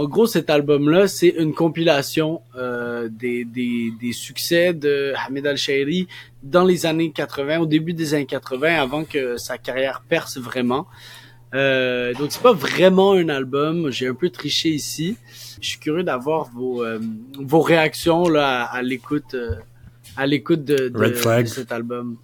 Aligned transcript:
en 0.00 0.08
gros, 0.08 0.26
cet 0.26 0.48
album-là, 0.48 1.08
c'est 1.08 1.28
une 1.28 1.52
compilation 1.52 2.40
euh, 2.56 3.10
des, 3.10 3.44
des, 3.44 3.92
des 4.00 4.12
succès 4.12 4.72
de 4.72 5.12
Hamid 5.26 5.46
Al-Shairi 5.46 6.08
dans 6.42 6.64
les 6.64 6.86
années 6.86 7.10
80, 7.10 7.58
au 7.58 7.66
début 7.66 7.92
des 7.92 8.14
années 8.14 8.24
80, 8.24 8.80
avant 8.80 9.04
que 9.04 9.36
sa 9.36 9.58
carrière 9.58 10.02
perce 10.08 10.38
vraiment. 10.38 10.86
Euh, 11.54 12.14
donc 12.14 12.32
c'est 12.32 12.40
pas 12.40 12.54
vraiment 12.54 13.12
un 13.12 13.28
album. 13.28 13.90
J'ai 13.90 14.08
un 14.08 14.14
peu 14.14 14.30
triché 14.30 14.70
ici. 14.70 15.18
Je 15.60 15.68
suis 15.68 15.78
curieux 15.78 16.02
d'avoir 16.04 16.48
vos 16.50 16.82
euh, 16.82 16.98
vos 17.38 17.60
réactions 17.60 18.26
là 18.26 18.62
à, 18.62 18.80
l'écoute 18.80 19.34
euh, 19.34 19.56
à 20.16 20.26
l'écoute 20.26 20.64
de, 20.64 20.88
de, 20.88 21.42
de 21.42 21.44
cet 21.46 21.72
album. 21.72 22.16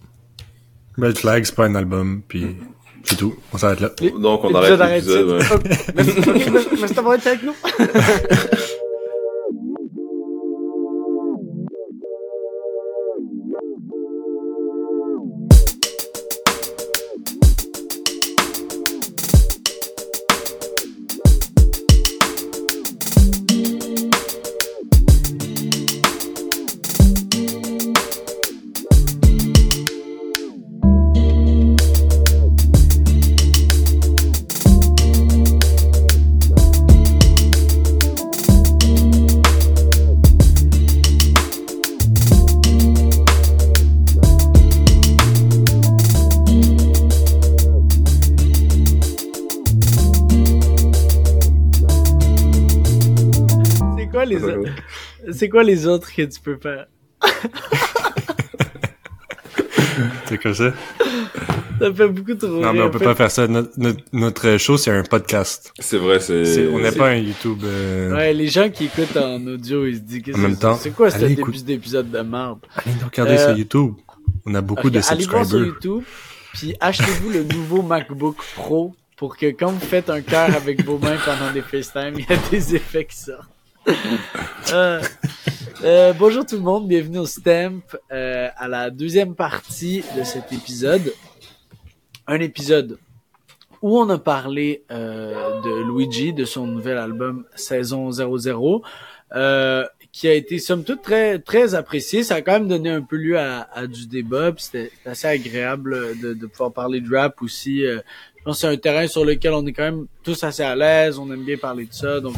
Red 0.97 1.17
Flag, 1.19 1.43
c'est 1.43 1.53
pas 1.53 1.65
un 1.65 1.75
album, 1.75 2.23
puis 2.27 2.55
c'est 3.07 3.15
tout. 3.15 3.35
On 3.53 3.57
s'arrête 3.57 3.79
là. 3.79 3.89
Donc, 4.19 4.43
on 4.43 4.53
arrête 4.53 4.79
l'épisode. 4.79 5.29
ouais. 5.29 5.39
Merci 6.79 6.93
d'avoir 6.93 7.15
été 7.15 7.29
avec 7.29 7.43
nous. 7.43 7.55
C'est 55.37 55.49
quoi 55.49 55.63
les 55.63 55.87
autres 55.87 56.13
que 56.13 56.23
tu 56.23 56.39
peux 56.41 56.57
faire? 56.57 56.87
C'est 60.25 60.37
comme 60.37 60.53
ça. 60.53 60.73
Ça 61.79 61.93
fait 61.93 62.07
beaucoup 62.07 62.33
trop 62.35 62.47
Non, 62.47 62.73
mais 62.73 62.81
on 62.81 62.89
peut 62.89 62.99
pas 62.99 63.15
faire 63.15 63.29
ça. 63.31 63.47
Notre, 63.47 63.71
notre, 63.77 63.99
notre 64.11 64.57
show, 64.57 64.77
c'est 64.77 64.91
un 64.91 65.03
podcast. 65.03 65.71
C'est 65.79 65.97
vrai, 65.97 66.19
c'est... 66.19 66.67
On 66.67 66.79
n'est 66.79 66.91
pas 66.91 67.09
un 67.09 67.15
YouTube. 67.17 67.59
euh, 67.63 68.13
Ouais, 68.15 68.33
les 68.33 68.47
gens 68.47 68.69
qui 68.69 68.85
écoutent 68.85 69.15
en 69.17 69.45
audio, 69.47 69.85
ils 69.85 69.95
se 69.97 70.01
disent 70.01 70.23
que 70.23 70.33
En 70.33 70.37
même 70.39 70.53
c'est- 70.55 70.59
temps, 70.59 70.75
c'est 70.75 70.91
quoi 70.91 71.13
allez 71.13 71.29
début 71.29 71.41
écoute- 71.41 71.63
d'épisode 71.63 72.09
de 72.11 72.19
merde? 72.21 72.59
Allez 72.75 72.95
nous 72.99 73.05
regarder 73.07 73.33
Euh, 73.33 73.47
sur 73.49 73.57
YouTube. 73.57 73.93
On 74.45 74.55
a 74.55 74.61
beaucoup 74.61 74.89
de 74.89 74.99
Allez 75.07 75.25
voir 75.25 75.45
sur 75.45 75.45
subscribers. 75.45 75.67
YouTube, 75.67 76.03
puis 76.53 76.75
achetez-vous 76.79 77.29
le 77.29 77.43
nouveau 77.43 77.81
MacBook 77.83 78.37
Pro 78.55 78.95
pour 79.15 79.37
que 79.37 79.45
quand 79.47 79.71
vous 79.71 79.79
faites 79.85 80.09
un 80.09 80.21
cœur 80.21 80.53
avec 80.55 80.83
vos 80.83 80.97
mains 80.97 81.17
pendant 81.25 81.51
des 81.53 81.61
FaceTime, 81.61 82.13
il 82.17 82.25
y 82.29 82.33
a 82.33 82.37
des 82.51 82.75
effets 82.75 83.05
qui 83.05 83.17
sortent. 83.17 83.49
Euh, 84.73 85.01
euh, 85.85 86.11
bonjour 86.11 86.45
tout 86.45 86.57
le 86.57 86.61
monde, 86.61 86.89
bienvenue 86.89 87.19
au 87.19 87.25
Stamp, 87.25 87.83
euh, 88.11 88.49
à 88.57 88.67
la 88.67 88.89
deuxième 88.89 89.33
partie 89.33 90.03
de 90.17 90.25
cet 90.25 90.51
épisode. 90.51 91.13
Un 92.27 92.41
épisode 92.41 92.97
où 93.81 93.97
on 93.97 94.09
a 94.09 94.17
parlé 94.17 94.83
euh, 94.91 95.61
de 95.61 95.83
Luigi, 95.89 96.33
de 96.33 96.43
son 96.43 96.67
nouvel 96.67 96.97
album 96.97 97.45
Saison 97.55 98.11
00, 98.11 98.81
euh, 99.35 99.85
qui 100.11 100.27
a 100.27 100.33
été 100.33 100.59
somme 100.59 100.83
toute 100.83 101.01
très 101.01 101.39
très 101.39 101.73
apprécié. 101.73 102.23
Ça 102.23 102.35
a 102.35 102.41
quand 102.41 102.53
même 102.53 102.67
donné 102.67 102.89
un 102.89 103.01
peu 103.01 103.15
lieu 103.15 103.39
à, 103.39 103.69
à 103.73 103.87
du 103.87 104.05
débat. 104.05 104.51
C'était 104.57 104.91
assez 105.05 105.27
agréable 105.27 106.19
de, 106.21 106.33
de 106.33 106.45
pouvoir 106.45 106.73
parler 106.73 106.99
de 106.99 107.15
rap 107.15 107.41
aussi. 107.41 107.83
Je 107.83 108.01
pense 108.43 108.57
que 108.57 108.61
c'est 108.61 108.67
un 108.67 108.77
terrain 108.77 109.07
sur 109.07 109.23
lequel 109.23 109.53
on 109.53 109.65
est 109.65 109.73
quand 109.73 109.83
même 109.83 110.07
tous 110.23 110.43
assez 110.43 110.63
à 110.63 110.75
l'aise. 110.75 111.17
On 111.19 111.31
aime 111.31 111.45
bien 111.45 111.57
parler 111.57 111.85
de 111.85 111.93
ça. 111.93 112.19
Donc, 112.19 112.35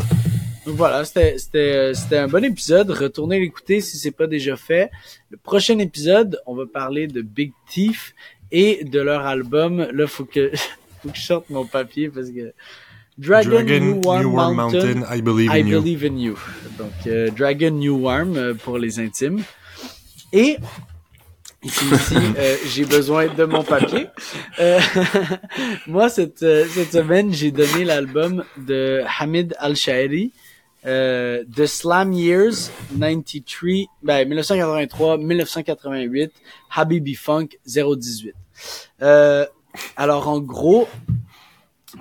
donc 0.70 0.78
voilà, 0.78 1.04
c'était 1.04 1.88
un 2.12 2.28
bon 2.28 2.44
épisode. 2.44 2.92
Retournez 2.92 3.40
l'écouter 3.40 3.82
si 3.82 3.98
c'est 3.98 4.12
pas 4.12 4.28
déjà 4.28 4.56
fait. 4.56 4.92
Le 5.32 5.38
prochain 5.38 5.80
épisode, 5.80 6.40
on 6.46 6.54
va 6.54 6.68
parler 6.68 7.08
de 7.08 7.24
Big 7.24 7.54
Thief 7.68 8.14
et 8.52 8.84
de 8.84 9.00
leur 9.00 9.26
album. 9.26 9.88
Là, 9.92 10.06
faut 10.06 10.26
que 10.26 10.52
faut 11.02 11.10
que 11.10 11.18
je 11.18 11.24
sorte 11.24 11.50
mon 11.50 11.66
papier 11.66 12.10
parce 12.10 12.30
que 12.30 12.54
Dragon, 13.18 13.50
Dragon, 13.50 13.80
New 13.80 14.02
Warm, 14.04 14.56
Mountain, 14.56 15.02
I 15.12 15.22
believe 15.24 15.50
in 15.50 15.56
I 15.56 15.62
you. 15.62 15.82
Believe 15.82 16.06
in 16.06 16.18
You. 16.20 16.38
Donc, 16.78 16.92
euh, 17.08 17.32
Dragon 17.32 17.72
New 17.72 17.98
Warm 17.98 18.38
euh, 18.38 18.54
pour 18.54 18.78
les 18.78 19.00
intimes. 19.00 19.42
Et 20.32 20.58
ici, 21.64 21.86
ici 21.92 22.16
euh, 22.38 22.58
j'ai 22.68 22.86
besoin 22.86 23.26
de 23.26 23.44
mon 23.46 23.64
papier. 23.64 24.06
Moi, 25.88 26.10
cette, 26.10 26.38
cette 26.38 26.92
semaine, 26.92 27.34
j'ai 27.34 27.50
donné 27.50 27.86
l'album 27.86 28.44
de 28.56 29.02
Hamid 29.20 29.56
Al-Shairi, 29.58 30.32
euh, 30.86 31.44
The 31.56 31.66
Slam 31.66 32.14
Years 32.14 32.72
93, 32.98 33.88
ben, 34.04 34.28
1983-1988, 34.30 36.30
Habibi 36.76 37.16
Funk 37.16 37.50
018. 37.66 38.34
Euh, 39.02 39.46
alors, 39.96 40.28
en 40.28 40.40
gros, 40.40 40.88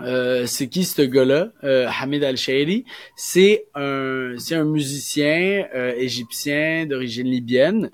euh, 0.02 0.46
c'est 0.46 0.68
qui 0.68 0.84
ce 0.84 1.02
gars-là, 1.02 1.50
euh, 1.64 1.88
Hamid 2.00 2.22
Al-Shairi 2.22 2.84
C'est 3.16 3.66
un, 3.74 4.34
c'est 4.38 4.54
un 4.54 4.64
musicien 4.64 5.66
euh, 5.74 5.94
égyptien 5.96 6.86
d'origine 6.86 7.26
libyenne 7.26 7.90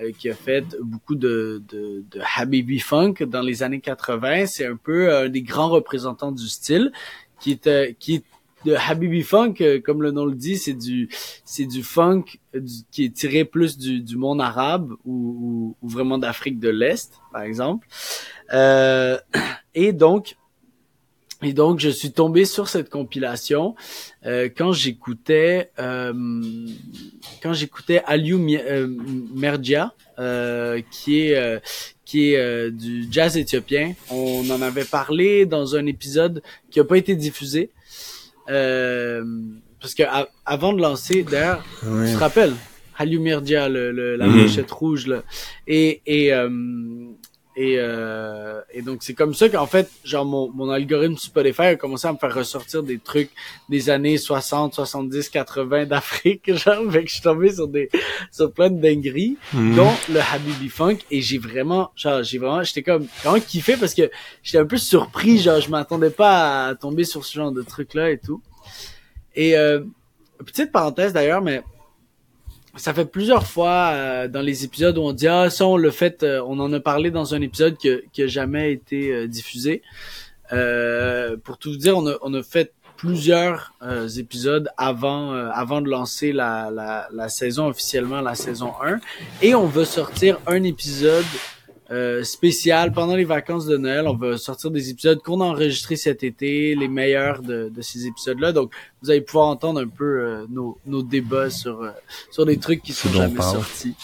euh, 0.00 0.10
qui 0.18 0.30
a 0.30 0.34
fait 0.34 0.64
beaucoup 0.82 1.14
de, 1.14 1.62
de, 1.68 2.04
de 2.10 2.20
Habibi 2.36 2.78
Funk 2.78 3.14
dans 3.26 3.42
les 3.42 3.62
années 3.62 3.80
80. 3.80 4.46
C'est 4.46 4.66
un 4.66 4.76
peu 4.76 5.14
un 5.14 5.28
des 5.28 5.42
grands 5.42 5.68
représentants 5.68 6.32
du 6.32 6.48
style, 6.48 6.92
qui 7.40 7.52
est, 7.52 7.66
euh, 7.66 7.92
qui 7.98 8.16
est 8.16 8.24
de 8.64 8.74
Habibi 8.74 9.22
Funk, 9.22 9.54
euh, 9.60 9.80
comme 9.80 10.02
le 10.02 10.10
nom 10.10 10.24
le 10.24 10.34
dit, 10.34 10.56
c'est 10.56 10.74
du, 10.74 11.08
c'est 11.44 11.66
du 11.66 11.82
funk 11.82 12.24
euh, 12.54 12.60
du- 12.60 12.82
qui 12.90 13.04
est 13.04 13.14
tiré 13.14 13.44
plus 13.44 13.76
du, 13.78 14.00
du 14.00 14.16
monde 14.16 14.40
arabe 14.40 14.92
ou, 15.04 15.12
ou, 15.40 15.76
ou 15.82 15.88
vraiment 15.88 16.18
d'Afrique 16.18 16.58
de 16.58 16.70
l'Est, 16.70 17.12
par 17.32 17.42
exemple. 17.42 17.86
Euh, 18.52 19.18
et 19.74 19.92
donc, 19.92 20.36
et 21.42 21.52
donc, 21.52 21.78
je 21.78 21.90
suis 21.90 22.10
tombé 22.10 22.46
sur 22.46 22.68
cette 22.68 22.88
compilation 22.88 23.74
euh, 24.24 24.48
quand 24.56 24.72
j'écoutais 24.72 25.70
euh, 25.78 26.12
quand 27.42 27.52
j'écoutais 27.52 28.02
Aliou 28.06 28.38
euh, 28.50 28.86
Merdia, 29.34 29.92
qui 30.90 31.20
est 31.20 31.60
qui 32.06 32.32
est 32.32 32.70
du 32.70 33.06
jazz 33.10 33.36
éthiopien. 33.36 33.94
On 34.10 34.48
en 34.50 34.62
avait 34.62 34.84
parlé 34.84 35.44
dans 35.44 35.76
un 35.76 35.84
épisode 35.86 36.42
qui 36.70 36.80
a 36.80 36.84
pas 36.84 36.96
été 36.96 37.14
diffusé 37.16 37.70
euh, 38.50 39.24
parce 39.80 39.94
que 39.94 40.02
avant 40.46 40.72
de 40.72 40.80
lancer, 40.80 41.22
d'ailleurs, 41.22 41.64
tu 41.80 42.12
te 42.14 42.18
rappelles? 42.18 42.54
Aliou 42.96 43.20
Merdia, 43.20 43.68
le, 43.68 43.90
le- 43.90 44.14
la 44.16 44.26
pochette 44.42 44.70
rouge 44.70 45.06
là, 45.08 45.22
et 45.66 46.00
et 46.06 46.32
euh, 46.32 46.48
et, 47.56 47.76
euh, 47.78 48.60
et 48.72 48.82
donc 48.82 49.02
c'est 49.04 49.14
comme 49.14 49.32
ça 49.32 49.48
qu'en 49.48 49.66
fait, 49.66 49.88
genre 50.04 50.24
mon, 50.24 50.50
mon 50.50 50.70
algorithme 50.70 51.16
Spotify 51.16 51.62
a 51.62 51.76
commencé 51.76 52.06
à 52.08 52.12
me 52.12 52.18
faire 52.18 52.34
ressortir 52.34 52.82
des 52.82 52.98
trucs 52.98 53.30
des 53.68 53.90
années 53.90 54.18
60, 54.18 54.74
70, 54.74 55.28
80 55.28 55.86
d'Afrique, 55.86 56.52
genre, 56.54 56.90
fait 56.90 57.02
que 57.04 57.08
je 57.08 57.14
suis 57.14 57.22
tombé 57.22 57.52
sur 57.54 57.68
des 57.68 57.88
sur 58.32 58.52
plein 58.52 58.70
de 58.70 58.80
dingueries, 58.80 59.36
Mhm. 59.52 59.76
dont 59.76 59.92
le 60.10 60.20
Habibi 60.20 60.68
Funk 60.68 60.98
et 61.10 61.20
j'ai 61.20 61.38
vraiment, 61.38 61.90
genre, 61.96 62.22
j'ai 62.22 62.38
vraiment, 62.38 62.62
j'étais 62.64 62.82
comme 62.82 63.06
vraiment 63.22 63.38
kiffé 63.40 63.76
parce 63.76 63.94
que 63.94 64.10
j'étais 64.42 64.58
un 64.58 64.66
peu 64.66 64.76
surpris, 64.76 65.38
genre, 65.38 65.60
je 65.60 65.70
m'attendais 65.70 66.10
pas 66.10 66.66
à 66.68 66.74
tomber 66.74 67.04
sur 67.04 67.24
ce 67.24 67.34
genre 67.34 67.52
de 67.52 67.62
trucs 67.62 67.94
là 67.94 68.10
et 68.10 68.18
tout. 68.18 68.42
Et 69.36 69.56
euh, 69.56 69.80
petite 70.44 70.72
parenthèse 70.72 71.12
d'ailleurs, 71.12 71.40
mais 71.42 71.62
ça 72.76 72.92
fait 72.94 73.04
plusieurs 73.04 73.46
fois 73.46 73.90
euh, 73.92 74.28
dans 74.28 74.40
les 74.40 74.64
épisodes 74.64 74.96
où 74.98 75.02
on 75.02 75.12
dit 75.12 75.28
ah 75.28 75.50
ça 75.50 75.66
on 75.66 75.76
le 75.76 75.90
fait, 75.90 76.22
euh, 76.22 76.42
on 76.46 76.58
en 76.58 76.72
a 76.72 76.80
parlé 76.80 77.10
dans 77.10 77.34
un 77.34 77.40
épisode 77.40 77.76
que, 77.78 78.04
qui 78.12 78.22
a 78.22 78.26
jamais 78.26 78.72
été 78.72 79.12
euh, 79.12 79.28
diffusé. 79.28 79.82
Euh, 80.52 81.36
pour 81.42 81.58
tout 81.58 81.70
vous 81.70 81.76
dire, 81.78 81.96
on 81.96 82.06
a, 82.06 82.16
on 82.22 82.34
a 82.34 82.42
fait 82.42 82.72
plusieurs 82.96 83.72
euh, 83.82 84.08
épisodes 84.08 84.68
avant 84.76 85.32
euh, 85.32 85.48
avant 85.52 85.80
de 85.80 85.88
lancer 85.88 86.32
la, 86.32 86.70
la, 86.70 87.08
la 87.12 87.28
saison 87.28 87.66
officiellement, 87.68 88.20
la 88.20 88.34
saison 88.34 88.72
1. 88.82 88.98
Et 89.42 89.54
on 89.54 89.66
va 89.66 89.84
sortir 89.84 90.38
un 90.46 90.62
épisode 90.62 91.24
euh, 91.94 92.24
spécial 92.24 92.92
pendant 92.92 93.14
les 93.16 93.24
vacances 93.24 93.66
de 93.66 93.76
Noël. 93.76 94.06
On 94.08 94.16
va 94.16 94.36
sortir 94.36 94.70
des 94.70 94.90
épisodes 94.90 95.20
qu'on 95.22 95.40
a 95.40 95.44
enregistrés 95.44 95.96
cet 95.96 96.22
été, 96.24 96.74
les 96.74 96.88
meilleurs 96.88 97.40
de, 97.40 97.70
de 97.74 97.82
ces 97.82 98.06
épisodes-là. 98.06 98.52
Donc, 98.52 98.72
vous 99.02 99.10
allez 99.10 99.20
pouvoir 99.22 99.46
entendre 99.46 99.80
un 99.80 99.86
peu 99.88 100.04
euh, 100.04 100.46
nos, 100.50 100.76
nos 100.86 101.02
débats 101.02 101.50
sur 101.50 101.82
euh, 101.82 101.90
sur 102.30 102.44
des 102.44 102.58
trucs 102.58 102.82
qui 102.82 102.92
sont 102.92 103.10
jamais 103.12 103.34
parle. 103.34 103.56
sortis. 103.58 103.94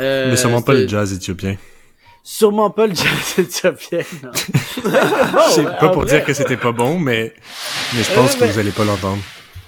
Euh, 0.00 0.30
Mais 0.30 0.36
sûrement 0.36 0.62
pas 0.62 0.72
le 0.74 0.88
jazz 0.88 1.12
éthiopien. 1.12 1.56
Sûrement 2.24 2.70
pas 2.70 2.86
le 2.86 2.94
jazz 2.94 3.08
éthiopien, 3.38 4.00
non. 4.22 4.30
C'est 5.54 5.64
pas 5.64 5.88
pour 5.90 6.02
vrai. 6.02 6.06
dire 6.18 6.24
que 6.24 6.32
c'était 6.32 6.56
pas 6.56 6.72
bon, 6.72 6.98
mais, 6.98 7.34
mais 7.94 8.02
je 8.02 8.14
pense 8.14 8.34
Ouais, 8.34 8.46
que 8.46 8.52
vous 8.52 8.58
allez 8.58 8.70
pas 8.70 8.84
l'entendre. 8.84 9.20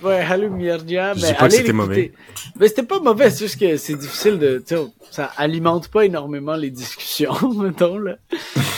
Ouais, 0.02 0.48
Mirja, 0.48 1.14
Je 1.14 1.22
mais 1.22 1.34
pas 1.34 1.44
allez 1.44 1.56
c'était 1.56 1.72
mauvais. 1.72 2.12
Mais 2.58 2.68
c'était 2.68 2.82
pas 2.82 3.00
mauvais, 3.00 3.30
c'est 3.30 3.44
juste 3.44 3.58
que 3.58 3.76
c'est 3.76 3.94
difficile 3.94 4.38
de, 4.38 4.62
tu 4.66 4.74
sais, 4.74 4.82
ça 5.10 5.30
alimente 5.36 5.88
pas 5.88 6.04
énormément 6.04 6.56
les 6.56 6.70
discussions, 6.70 7.34
mettons, 7.58 7.98
là. 7.98 8.16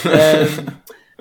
Euh, 0.07 0.47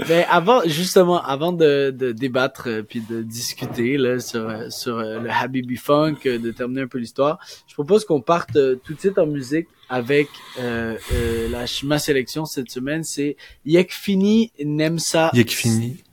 mais 0.09 0.25
avant, 0.29 0.61
justement, 0.65 1.21
avant 1.23 1.53
de, 1.53 1.89
de 1.97 2.11
débattre 2.11 2.67
euh, 2.67 2.83
puis 2.83 2.99
de 2.99 3.21
discuter 3.21 3.97
là 3.97 4.19
sur 4.19 4.49
euh, 4.49 4.69
sur 4.69 4.97
euh, 4.97 5.19
le 5.19 5.29
Habibi 5.29 5.77
Funk, 5.77 6.17
de 6.25 6.51
terminer 6.51 6.81
un 6.81 6.87
peu 6.87 6.97
l'histoire, 6.97 7.39
je 7.65 7.73
propose 7.73 8.03
qu'on 8.03 8.19
parte 8.19 8.53
tout 8.83 8.93
de 8.93 8.99
suite 8.99 9.17
en 9.17 9.25
musique 9.25 9.67
avec 9.89 10.27
euh, 10.59 10.97
euh, 11.13 11.49
la 11.49 11.65
ma 11.83 11.99
sélection 11.99 12.45
cette 12.45 12.69
semaine, 12.71 13.03
c'est 13.03 13.37
Yekfini 13.65 14.51
Nemsa 14.63 15.31
Yekfini. 15.33 16.03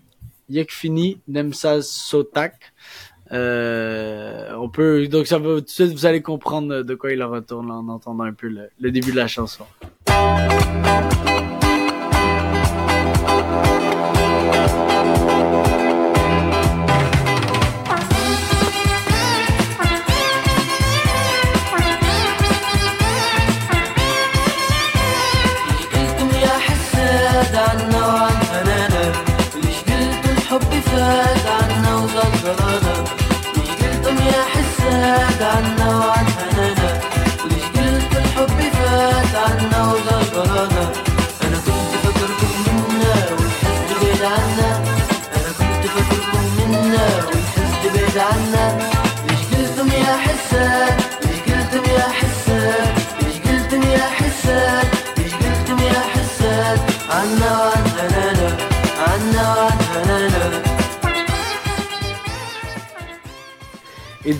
Yekfini 0.48 1.20
Nemsa 1.26 1.82
Sotak. 1.82 2.72
Euh, 3.32 4.52
on 4.58 4.68
peut 4.68 5.08
donc 5.08 5.26
ça 5.26 5.38
va 5.38 5.54
tout 5.54 5.60
de 5.62 5.68
suite 5.68 5.92
vous 5.92 6.04
allez 6.04 6.20
comprendre 6.20 6.82
de 6.82 6.94
quoi 6.94 7.12
il 7.12 7.22
en 7.22 7.30
retourne 7.30 7.70
en 7.70 7.88
entendant 7.88 8.24
un 8.24 8.34
peu 8.34 8.48
le, 8.48 8.68
le 8.78 8.90
début 8.90 9.12
de 9.12 9.16
la 9.16 9.26
chanson. 9.26 9.64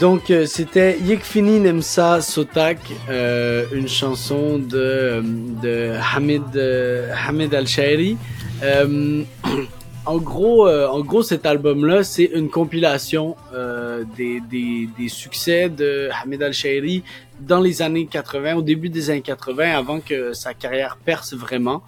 Donc 0.02 0.32
euh, 0.32 0.46
c'était 0.46 0.98
Yekfini 0.98 1.60
Nemsa 1.60 2.20
Sotak, 2.20 2.80
euh, 3.08 3.64
une 3.72 3.86
chanson 3.86 4.58
de 4.58 5.22
de 5.62 5.94
Hamid 6.12 6.56
euh, 6.56 7.14
Hamid 7.28 7.54
Al 7.54 7.68
Shairi. 7.68 8.16
Euh, 8.64 9.22
en 10.06 10.16
gros, 10.18 10.66
euh, 10.66 10.88
en 10.88 11.02
gros, 11.02 11.22
cet 11.22 11.46
album-là, 11.46 12.02
c'est 12.02 12.24
une 12.24 12.50
compilation 12.50 13.36
euh, 13.54 14.02
des, 14.16 14.40
des, 14.40 14.88
des 14.98 15.08
succès 15.08 15.68
de 15.68 16.08
Hamid 16.20 16.42
Al 16.42 16.52
Shairi 16.52 17.04
dans 17.38 17.60
les 17.60 17.80
années 17.80 18.06
80, 18.06 18.56
au 18.56 18.62
début 18.62 18.88
des 18.88 19.08
années 19.08 19.22
80, 19.22 19.70
avant 19.70 20.00
que 20.00 20.32
sa 20.32 20.52
carrière 20.52 20.98
perce 21.04 21.32
vraiment. 21.32 21.84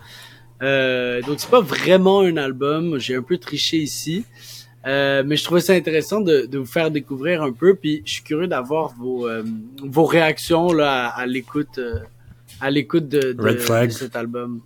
Euh, 0.62 1.20
donc 1.22 1.40
c'est 1.40 1.50
pas 1.50 1.60
vraiment 1.60 2.20
un 2.20 2.36
album. 2.36 2.96
J'ai 2.98 3.16
un 3.16 3.22
peu 3.22 3.38
triché 3.38 3.78
ici. 3.78 4.24
Euh, 4.86 5.22
mais 5.24 5.36
je 5.36 5.44
trouvais 5.44 5.60
ça 5.60 5.72
intéressant 5.72 6.20
de, 6.20 6.46
de 6.46 6.58
vous 6.58 6.66
faire 6.66 6.90
découvrir 6.90 7.42
un 7.42 7.52
peu, 7.52 7.74
puis 7.74 8.02
je 8.04 8.14
suis 8.14 8.22
curieux 8.22 8.46
d'avoir 8.46 8.94
vos 8.98 9.26
euh, 9.26 9.42
vos 9.82 10.04
réactions 10.04 10.72
là 10.72 11.08
à, 11.08 11.24
l'écoute 11.26 11.78
euh, 11.78 12.00
à 12.60 12.70
l'écoute 12.70 13.08
de, 13.08 13.32
de, 13.32 13.42
Red 13.42 13.60
Flag. 13.60 13.88
de 13.88 13.94
cet 13.94 14.14
album. 14.14 14.60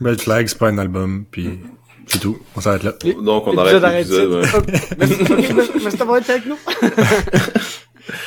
Red 0.00 0.20
Flag, 0.22 0.46
c'est 0.46 0.58
pas 0.58 0.68
un 0.68 0.78
album, 0.78 1.26
puis 1.30 1.60
c'est 2.06 2.18
tout. 2.18 2.38
On 2.56 2.60
s'arrête 2.60 2.82
là. 2.82 2.94
Donc, 3.22 3.46
on 3.46 3.56
arrête 3.58 3.82
l'épisode. 3.82 4.32
ouais. 4.32 4.66
Merci, 5.82 5.96
d'avoir 5.98 6.18
été 6.18 6.32
avec 6.32 6.46
nous. 6.46 6.58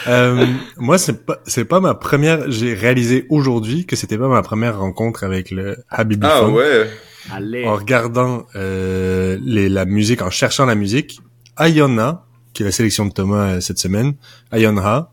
Euh, 0.08 0.46
moi, 0.78 0.98
c'est 0.98 1.26
pas, 1.26 1.40
c'est 1.46 1.66
pas 1.66 1.80
ma 1.80 1.94
première, 1.94 2.50
j'ai 2.50 2.74
réalisé 2.74 3.26
aujourd'hui 3.30 3.86
que 3.86 3.96
c'était 3.96 4.18
pas 4.18 4.28
ma 4.28 4.42
première 4.42 4.80
rencontre 4.80 5.24
avec 5.24 5.52
le 5.52 5.78
Habibi 5.90 6.26
Ah 6.30 6.48
ouais. 6.48 6.90
Allez. 7.32 7.66
En 7.66 7.76
regardant, 7.76 8.46
euh, 8.56 9.38
les, 9.44 9.70
la 9.70 9.86
musique, 9.86 10.22
en 10.22 10.30
cherchant 10.30 10.66
la 10.66 10.76
musique, 10.76 11.20
Ayona, 11.58 12.26
qui 12.54 12.64
est 12.64 12.66
la 12.66 12.72
sélection 12.72 13.06
de 13.06 13.12
Thomas 13.12 13.54
euh, 13.54 13.62
cette 13.62 13.80
semaine, 13.80 14.16
Ayonha, 14.52 15.12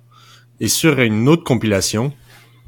est 0.61 0.69
sur 0.69 0.99
une 1.01 1.29
autre 1.29 1.45
compilation 1.45 2.13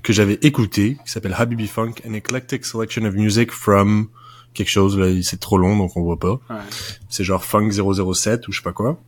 que 0.02 0.12
j'avais 0.12 0.38
écoutée, 0.42 0.96
qui 1.04 1.12
s'appelle 1.12 1.34
Habibi 1.36 1.68
Funk, 1.68 1.94
an 2.06 2.14
eclectic 2.14 2.64
selection 2.64 3.04
of 3.04 3.14
music 3.14 3.52
from 3.52 4.08
quelque 4.54 4.70
chose, 4.70 4.98
là, 4.98 5.06
c'est 5.22 5.40
trop 5.40 5.58
long, 5.58 5.76
donc 5.76 5.96
on 5.96 6.02
voit 6.02 6.18
pas. 6.18 6.40
Ouais. 6.50 6.60
C'est 7.08 7.24
genre 7.24 7.44
Funk 7.44 7.70
007 7.70 8.48
ou 8.48 8.52
je 8.52 8.58
sais 8.58 8.62
pas 8.62 8.72
quoi. 8.72 8.98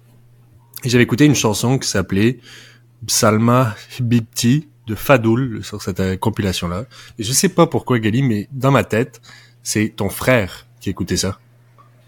Et 0.85 0.89
j'avais 0.89 1.05
écouté 1.05 1.25
une 1.25 1.35
chanson 1.35 1.79
qui 1.79 1.89
s'appelait 1.89 2.39
Salma 3.07 3.75
Bibti 4.01 4.69
de 4.87 4.95
Fadoul 4.95 5.65
sur 5.65 5.81
cette 5.83 6.01
euh, 6.01 6.17
compilation-là. 6.17 6.85
Et 7.19 7.25
je 7.25 7.33
sais 7.33 7.49
pas 7.49 7.67
pourquoi, 7.67 7.99
Gali, 7.99 8.23
mais 8.23 8.49
dans 8.53 8.71
ma 8.71 8.85
tête, 8.85 9.21
c'est 9.65 9.89
ton 9.97 10.09
frère 10.09 10.67
qui 10.81 10.91
écoutait 10.91 11.17
ça. 11.17 11.41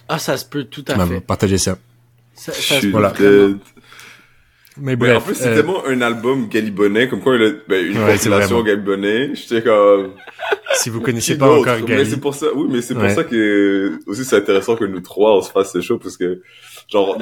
Ah, 0.08 0.20
ça 0.20 0.37
se 0.37 0.44
peut 0.44 0.64
tout 0.64 0.85
à 0.87 1.05
fait. 1.06 1.20
partagé 1.20 1.58
ça. 1.58 1.79
Ça, 2.35 2.53
Je 2.53 2.61
ça 2.61 2.75
se 2.75 2.81
suis 2.81 2.93
peut 2.93 2.99
voilà. 3.00 3.12
Mais 4.79 4.93
Mais 4.93 4.97
bref. 4.97 5.17
en 5.17 5.20
plus, 5.23 5.35
c'est 5.35 5.49
euh, 5.49 5.55
tellement 5.56 5.87
un 5.87 6.03
album 6.03 6.49
galibonais, 6.49 7.08
comme 7.08 7.23
quoi 7.23 7.37
il 7.37 7.43
a 7.43 7.50
ben, 7.67 7.87
une 7.87 7.97
Ouais, 7.97 8.19
c'est 8.19 8.29
compilation 8.29 8.62
galibonais. 8.62 9.35
J'étais 9.35 9.62
comme... 9.62 10.12
si 10.75 10.91
vous 10.91 11.00
connaissez 11.00 11.38
pas 11.38 11.50
encore 11.50 11.76
Mais 11.81 11.87
Gali, 11.87 12.11
c'est 12.11 12.20
pour 12.20 12.35
ça, 12.35 12.47
oui, 12.55 12.69
mais 12.70 12.82
c'est 12.82 12.93
pour 12.93 13.05
Ouais. 13.05 13.14
ça 13.14 13.25
que, 13.25 13.99
aussi, 14.06 14.25
c'est 14.26 14.37
intéressant 14.37 14.76
que 14.76 14.85
nous 14.85 15.00
trois, 15.00 15.38
on 15.38 15.41
se 15.41 15.50
fasse 15.50 15.73
ce 15.73 15.81
show, 15.81 15.99
parce 15.99 16.19
que, 16.19 16.43
genre, 16.93 17.17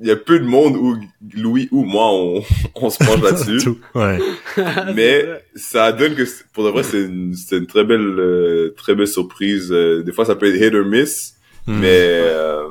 il 0.00 0.06
y 0.06 0.10
a 0.10 0.16
peu 0.16 0.38
de 0.38 0.44
monde 0.44 0.76
où 0.76 0.96
Louis 1.34 1.68
ou 1.72 1.84
moi, 1.84 2.12
on, 2.12 2.42
on 2.76 2.90
se 2.90 2.98
penche 2.98 3.20
là-dessus. 3.22 3.70
Ouais. 3.94 4.18
Mais 4.94 5.26
ça 5.54 5.92
donne 5.92 6.14
que, 6.14 6.24
pour 6.52 6.64
de 6.64 6.70
vrai, 6.70 6.82
c'est 6.82 7.00
une, 7.02 7.34
c'est 7.34 7.56
une 7.58 7.66
très 7.66 7.84
belle, 7.84 8.00
euh, 8.00 8.74
très 8.76 8.94
belle 8.94 9.08
surprise. 9.08 9.72
Euh, 9.72 10.02
des 10.02 10.12
fois, 10.12 10.24
ça 10.24 10.36
peut 10.36 10.46
être 10.54 10.60
hit 10.62 10.74
or 10.74 10.84
miss, 10.84 11.34
Hmm. 11.66 11.80
mais, 11.80 11.88
euh, 11.90 12.66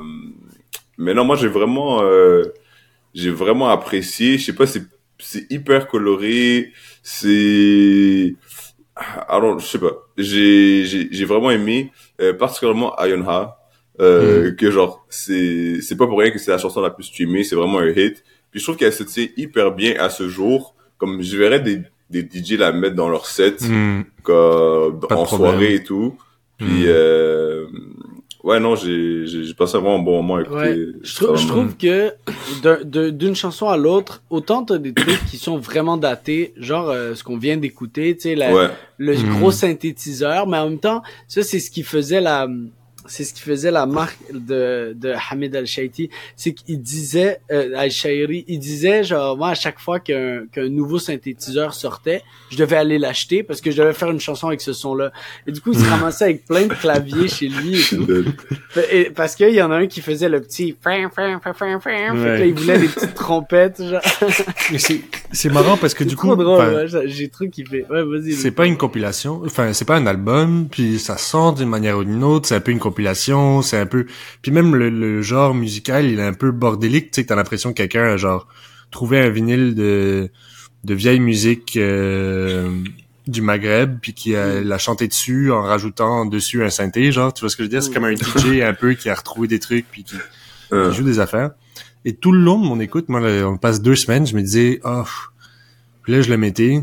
mais 0.96 1.14
non, 1.14 1.24
moi, 1.24 1.36
j'ai 1.36 1.46
vraiment, 1.46 2.02
euh, 2.02 2.42
j'ai 3.14 3.30
vraiment 3.30 3.68
apprécié. 3.68 4.38
Je 4.38 4.46
sais 4.46 4.52
pas, 4.52 4.66
c'est, 4.66 4.82
c'est 5.20 5.46
hyper 5.52 5.86
coloré. 5.86 6.72
C'est, 7.04 8.34
alors, 9.28 9.60
je 9.60 9.66
sais 9.66 9.78
pas. 9.78 9.92
J'ai, 10.16 10.84
j'ai, 10.84 11.08
j'ai 11.12 11.24
vraiment 11.24 11.52
aimé, 11.52 11.92
euh, 12.20 12.32
particulièrement 12.32 12.96
Ionha. 13.00 13.57
Euh, 14.00 14.52
que 14.52 14.70
genre, 14.70 15.04
c'est, 15.08 15.80
c'est 15.82 15.96
pas 15.96 16.06
pour 16.06 16.18
rien 16.20 16.30
que 16.30 16.38
c'est 16.38 16.50
la 16.50 16.58
chanson 16.58 16.80
la 16.80 16.90
plus 16.90 17.04
streamée. 17.04 17.42
C'est 17.44 17.56
vraiment 17.56 17.78
un 17.78 17.88
hit. 17.88 18.22
Puis 18.50 18.60
je 18.60 18.64
trouve 18.64 18.76
qu'elle 18.76 18.92
se 18.92 19.02
tient 19.02 19.26
hyper 19.36 19.72
bien 19.72 19.94
à 19.98 20.08
ce 20.08 20.28
jour. 20.28 20.74
Comme 20.98 21.20
je 21.22 21.36
verrais 21.36 21.60
des, 21.60 21.82
des 22.10 22.20
DJ 22.22 22.52
la 22.58 22.72
mettre 22.72 22.94
dans 22.96 23.08
leur 23.08 23.26
set 23.26 23.60
Hmm. 23.62 24.02
comme, 24.22 25.00
en 25.10 25.26
soirée 25.26 25.74
et 25.74 25.82
tout. 25.82 26.16
Puis, 26.58 26.66
Mm. 26.66 26.86
euh, 26.86 27.66
ouais, 28.42 28.58
non, 28.58 28.74
j'ai, 28.74 29.26
j'ai, 29.26 29.44
j'ai 29.44 29.54
passé 29.54 29.78
vraiment 29.78 29.96
un 29.96 30.02
bon 30.02 30.16
moment 30.22 30.36
à 30.36 30.40
écouter. 30.42 30.56
Ouais, 30.56 30.76
je, 31.02 31.14
trou- 31.14 31.36
je 31.36 31.46
trouve 31.46 31.76
que 31.76 32.12
d'une 33.12 33.36
chanson 33.36 33.68
à 33.68 33.76
l'autre, 33.76 34.22
autant 34.30 34.64
t'as 34.64 34.78
des 34.78 34.92
trucs 34.92 35.24
qui 35.26 35.36
sont 35.36 35.58
vraiment 35.58 35.96
datés, 35.96 36.52
genre 36.56 36.88
euh, 36.90 37.14
ce 37.14 37.22
qu'on 37.22 37.36
vient 37.38 37.56
d'écouter, 37.56 38.16
tu 38.16 38.22
sais, 38.22 38.36
Ouais. 38.52 38.68
le 38.96 39.14
Mhm. 39.16 39.38
gros 39.38 39.50
synthétiseur, 39.52 40.46
mais 40.48 40.56
en 40.58 40.68
même 40.70 40.78
temps, 40.80 41.02
ça 41.28 41.42
c'est 41.44 41.60
ce 41.60 41.70
qui 41.70 41.82
faisait 41.84 42.20
la 42.20 42.48
c'est 43.08 43.24
ce 43.24 43.34
qui 43.34 43.42
faisait 43.42 43.70
la 43.70 43.86
marque 43.86 44.18
de, 44.32 44.94
de 44.96 45.12
Hamid 45.30 45.54
Al-Shaiti, 45.56 46.10
c'est 46.36 46.52
qu'il 46.54 46.80
disait, 46.80 47.40
euh, 47.50 47.72
Al-Shairi, 47.76 48.44
il 48.46 48.58
disait, 48.58 49.02
genre, 49.04 49.36
moi, 49.36 49.48
à 49.50 49.54
chaque 49.54 49.78
fois 49.80 49.98
qu'un 50.00 50.44
qu'un 50.52 50.68
nouveau 50.68 50.98
synthétiseur 50.98 51.74
sortait, 51.74 52.22
je 52.50 52.56
devais 52.56 52.76
aller 52.76 52.98
l'acheter 52.98 53.42
parce 53.42 53.60
que 53.60 53.70
je 53.70 53.76
devais 53.82 53.92
faire 53.92 54.10
une 54.10 54.20
chanson 54.20 54.48
avec 54.48 54.60
ce 54.60 54.72
son-là. 54.72 55.12
Et 55.46 55.52
du 55.52 55.60
coup, 55.60 55.72
il 55.72 55.78
se 55.78 55.88
ramassait 55.88 56.24
avec 56.24 56.44
plein 56.46 56.66
de 56.66 56.74
claviers 56.74 57.28
chez 57.28 57.48
lui 57.48 57.80
et 57.80 57.82
tout. 57.82 58.06
Et- 58.92 59.10
parce 59.10 59.34
qu'il 59.34 59.50
y 59.54 59.62
en 59.62 59.70
a 59.70 59.76
un 59.76 59.86
qui 59.86 60.00
faisait 60.00 60.28
le 60.28 60.40
petit 60.40 60.76
fin, 60.80 61.08
fin, 61.10 61.38
fin, 61.40 61.52
fin, 61.52 61.80
fin. 61.80 61.80
Fait 61.80 61.90
que 62.12 62.16
là, 62.24 62.32
Ouais. 62.38 62.48
il 62.48 62.54
voulait 62.54 62.78
des 62.78 62.88
petites 62.88 63.14
trompettes, 63.14 63.82
genre. 63.82 64.00
C'est, 64.78 65.00
c'est 65.32 65.48
marrant 65.50 65.76
parce 65.76 65.94
que 65.94 66.04
du 66.04 66.14
coup, 66.14 66.28
j'ai 67.06 67.28
trop 67.28 67.46
kiffé. 67.46 67.84
Ouais, 67.90 68.02
vas-y. 68.04 68.32
c'est 68.32 68.50
pas 68.50 68.66
une 68.66 68.76
compilation, 68.76 69.42
enfin 69.44 69.72
c'est 69.72 69.84
pas 69.84 69.96
un 69.96 70.06
album, 70.06 70.68
puis 70.70 70.98
ça 70.98 71.16
sort 71.16 71.52
d'une 71.54 71.68
manière 71.68 71.98
ou 71.98 72.04
d'une 72.04 72.22
autre, 72.22 72.46
c'est 72.48 72.54
un 72.54 72.60
peu 72.60 72.70
une 72.70 72.78
compilation, 72.78 72.97
c'est 73.62 73.78
un 73.78 73.86
peu, 73.86 74.06
puis 74.42 74.50
même 74.50 74.74
le, 74.74 74.90
le 74.90 75.22
genre 75.22 75.54
musical, 75.54 76.06
il 76.06 76.18
est 76.18 76.26
un 76.26 76.32
peu 76.32 76.50
bordélique, 76.50 77.10
tu 77.10 77.16
sais, 77.16 77.22
que 77.24 77.28
t'as 77.28 77.36
l'impression 77.36 77.70
que 77.70 77.76
quelqu'un 77.76 78.04
a 78.04 78.16
genre 78.16 78.48
trouvé 78.90 79.20
un 79.20 79.28
vinyle 79.28 79.74
de 79.74 80.30
de 80.84 80.94
vieille 80.94 81.20
musique 81.20 81.76
euh, 81.76 82.70
du 83.26 83.42
Maghreb, 83.42 83.98
puis 84.00 84.14
qui 84.14 84.36
a, 84.36 84.60
l'a 84.60 84.78
chanté 84.78 85.08
dessus 85.08 85.50
en 85.52 85.62
rajoutant 85.62 86.24
dessus 86.24 86.64
un 86.64 86.70
synthé, 86.70 87.12
genre, 87.12 87.34
tu 87.34 87.40
vois 87.40 87.50
ce 87.50 87.56
que 87.56 87.62
je 87.62 87.68
veux 87.68 87.70
dire, 87.70 87.82
c'est 87.82 87.92
comme 87.92 88.04
un 88.04 88.14
DJ 88.14 88.62
un 88.62 88.74
peu 88.74 88.94
qui 88.94 89.10
a 89.10 89.14
retrouvé 89.14 89.48
des 89.48 89.58
trucs 89.58 89.86
puis 89.90 90.04
qui, 90.04 90.16
Euh, 90.72 90.90
qui 90.90 90.96
joue 90.96 91.04
des 91.04 91.18
affaires. 91.18 91.50
Et 92.04 92.14
tout 92.14 92.30
le 92.32 92.40
long 92.40 92.60
de 92.60 92.64
mon 92.66 92.78
écoute, 92.78 93.08
moi, 93.08 93.20
on 93.20 93.56
passe 93.56 93.82
deux 93.82 93.96
semaines, 93.96 94.26
je 94.26 94.36
me 94.36 94.42
disais, 94.42 94.80
oh, 94.84 95.02
puis 96.02 96.12
là, 96.12 96.20
je 96.22 96.30
le 96.30 96.36
mettais. 96.36 96.82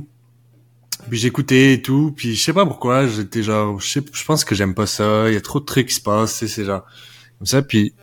Puis 1.10 1.20
j'écoutais 1.20 1.74
et 1.74 1.82
tout, 1.82 2.14
puis 2.16 2.36
je 2.36 2.44
sais 2.44 2.54
pas 2.54 2.66
pourquoi, 2.66 3.06
j'étais 3.08 3.44
genre, 3.44 3.80
je 3.80 3.88
sais, 3.88 4.02
je 4.12 4.26
pense 4.26 4.44
que 4.44 4.56
j'aime 4.56 4.74
pas 4.74 4.88
ça, 4.88 5.28
il 5.28 5.34
y 5.36 5.38
a 5.38 5.42
trop 5.42 5.60
de 5.60 5.66
trucs 5.66 5.88
qui 5.88 5.94
se 5.96 6.02
passent, 6.02 6.44
c'est 6.46 6.66
genre, 6.66 6.84
comme 7.38 7.46
ça, 7.46 7.62
puis 7.62 7.94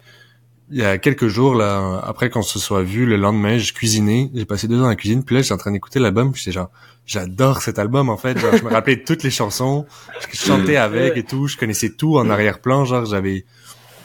il 0.71 0.79
y 0.79 0.85
a 0.85 0.99
quelques 0.99 1.27
jours, 1.27 1.55
là, 1.57 2.01
après 2.07 2.31
qu'on 2.31 2.43
se 2.43 2.59
soit 2.61 2.83
vu, 2.83 3.05
le 3.05 3.17
lendemain, 3.17 3.59
je 3.59 3.73
cuisinais, 3.73 4.31
j'ai 4.35 4.45
passé 4.45 4.69
deux 4.69 4.79
ans 4.79 4.83
dans 4.83 4.89
la 4.89 4.97
cuisine, 4.97 5.25
puis 5.25 5.35
là, 5.35 5.43
j'étais 5.43 5.53
en 5.53 5.59
train 5.59 5.73
d'écouter 5.73 5.99
l'album, 5.99 6.31
puis 6.33 6.41
j'étais 6.41 6.55
genre, 6.55 6.71
j'adore 7.05 7.61
cet 7.61 7.81
album, 7.81 8.09
en 8.09 8.17
fait, 8.17 8.39
genre, 8.39 8.57
je 8.57 8.63
me 8.63 8.71
rappelais 8.71 8.97
de 8.97 9.03
toutes 9.05 9.25
les 9.25 9.31
chansons, 9.31 9.85
je 10.31 10.37
chantais 10.37 10.77
avec 10.77 11.17
et 11.17 11.25
tout, 11.25 11.49
je 11.49 11.57
connaissais 11.57 11.91
tout 11.91 12.17
en 12.17 12.31
arrière-plan, 12.31 12.85
genre, 12.85 13.05
j'avais, 13.05 13.45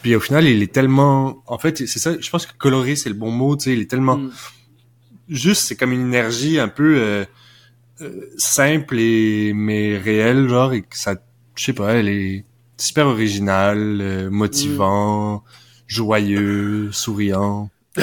puis 0.02 0.16
au 0.16 0.20
final, 0.20 0.44
il 0.44 0.60
est 0.60 0.72
tellement, 0.72 1.42
en 1.46 1.58
fait, 1.58 1.86
c'est 1.86 2.00
ça, 2.00 2.14
je 2.20 2.30
pense 2.30 2.46
que 2.46 2.52
coloré, 2.58 2.96
c'est 2.96 3.08
le 3.10 3.14
bon 3.14 3.30
mot, 3.30 3.56
tu 3.56 3.64
sais, 3.64 3.72
il 3.74 3.80
est 3.80 3.90
tellement, 3.90 4.16
Mm. 4.16 4.30
juste, 5.28 5.62
c'est 5.62 5.76
comme 5.76 5.92
une 5.92 6.00
énergie 6.00 6.58
un 6.58 6.68
peu, 6.68 6.96
euh, 6.98 7.24
simple 8.36 8.98
et, 8.98 9.52
mais 9.54 9.98
réelle, 9.98 10.48
genre, 10.48 10.72
et 10.72 10.82
que 10.82 10.96
ça, 10.96 11.16
je 11.56 11.64
sais 11.64 11.72
pas, 11.72 11.94
elle 11.94 12.08
est 12.08 12.44
super 12.76 13.06
originale, 13.06 13.98
euh, 14.00 14.30
motivant, 14.30 15.42
joyeux, 15.86 16.90
souriant. 16.92 17.70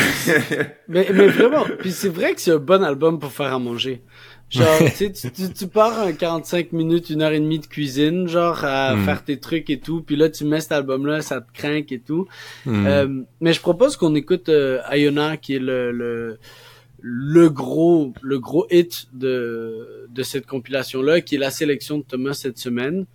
Mais, 0.90 1.08
mais 1.14 1.28
vraiment, 1.28 1.64
puis 1.80 1.92
c'est 1.94 2.10
vrai 2.10 2.34
que 2.36 2.42
c'est 2.42 2.52
un 2.52 2.58
bon 2.58 2.84
album 2.84 3.18
pour 3.18 3.32
faire 3.32 3.54
à 3.54 3.60
manger. 3.60 4.02
Genre, 4.50 4.80
tu 4.98 5.12
tu, 5.12 5.54
tu, 5.54 5.68
pars 5.68 6.00
un 6.00 6.12
45 6.12 6.74
minutes, 6.74 7.10
une 7.10 7.22
heure 7.22 7.32
et 7.32 7.40
demie 7.40 7.60
de 7.60 7.66
cuisine, 7.66 8.28
genre, 8.28 8.64
à 8.66 8.96
Mm. 8.96 9.06
faire 9.06 9.24
tes 9.24 9.40
trucs 9.40 9.70
et 9.70 9.80
tout, 9.80 10.02
puis 10.02 10.16
là, 10.18 10.30
tu 10.30 10.44
mets 10.44 10.60
cet 10.60 10.74
album-là, 10.74 11.22
ça 11.22 11.40
te 11.42 11.52
craint 11.54 11.82
et 11.90 12.00
tout. 12.00 12.28
Hmm. 12.66 12.86
Euh, 12.86 13.22
mais 13.42 13.54
je 13.54 13.62
propose 13.62 13.96
qu'on 13.96 14.16
écoute 14.16 14.50
euh, 14.50 14.82
Iona, 14.92 15.38
qui 15.38 15.56
est 15.56 15.60
le, 15.60 15.92
le, 15.92 16.40
le 17.02 17.50
gros, 17.50 18.14
le 18.22 18.40
gros 18.40 18.66
hit 18.70 19.08
de, 19.14 20.08
de 20.10 20.24
cette 20.24 20.46
compilation-là, 20.46 21.22
qui 21.22 21.36
est 21.36 21.40
la 21.40 21.52
sélection 21.52 22.00
de 22.00 22.04
Thomas 22.04 22.34
cette 22.34 22.58
semaine. 22.58 23.06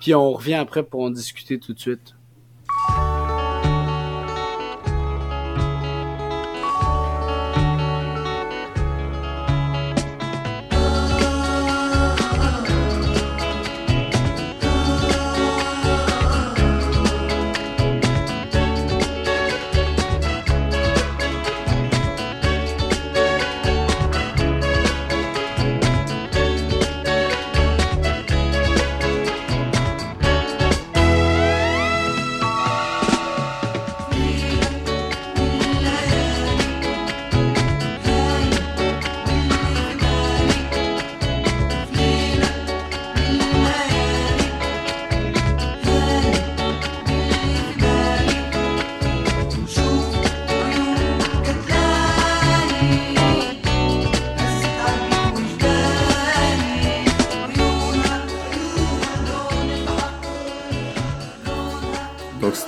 Puis 0.00 0.14
on 0.14 0.32
revient 0.32 0.54
après 0.54 0.82
pour 0.82 1.02
en 1.02 1.10
discuter 1.10 1.58
tout 1.58 1.72
de 1.72 1.78
suite. 1.80 2.14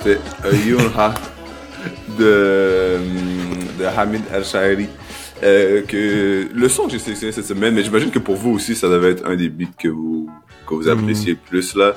C'était 0.05 0.19
Yunha 0.67 1.15
de, 2.19 2.97
de 3.79 3.85
Hamid 3.85 4.21
El-Shairi. 4.31 4.87
Euh, 5.43 5.81
que 5.81 6.47
le 6.53 6.69
son 6.69 6.85
que 6.85 6.91
j'ai 6.91 6.99
sélectionné 6.99 7.31
cette 7.33 7.45
semaine, 7.45 7.73
mais 7.73 7.83
j'imagine 7.83 8.09
que 8.11 8.19
pour 8.19 8.35
vous 8.35 8.51
aussi, 8.51 8.75
ça 8.75 8.87
devait 8.87 9.11
être 9.11 9.25
un 9.25 9.35
des 9.35 9.49
beats 9.49 9.65
que 9.77 9.89
vous, 9.89 10.29
que 10.65 10.75
vous 10.75 10.87
appréciez 10.87 11.33
le 11.33 11.39
plus 11.39 11.75
là. 11.75 11.95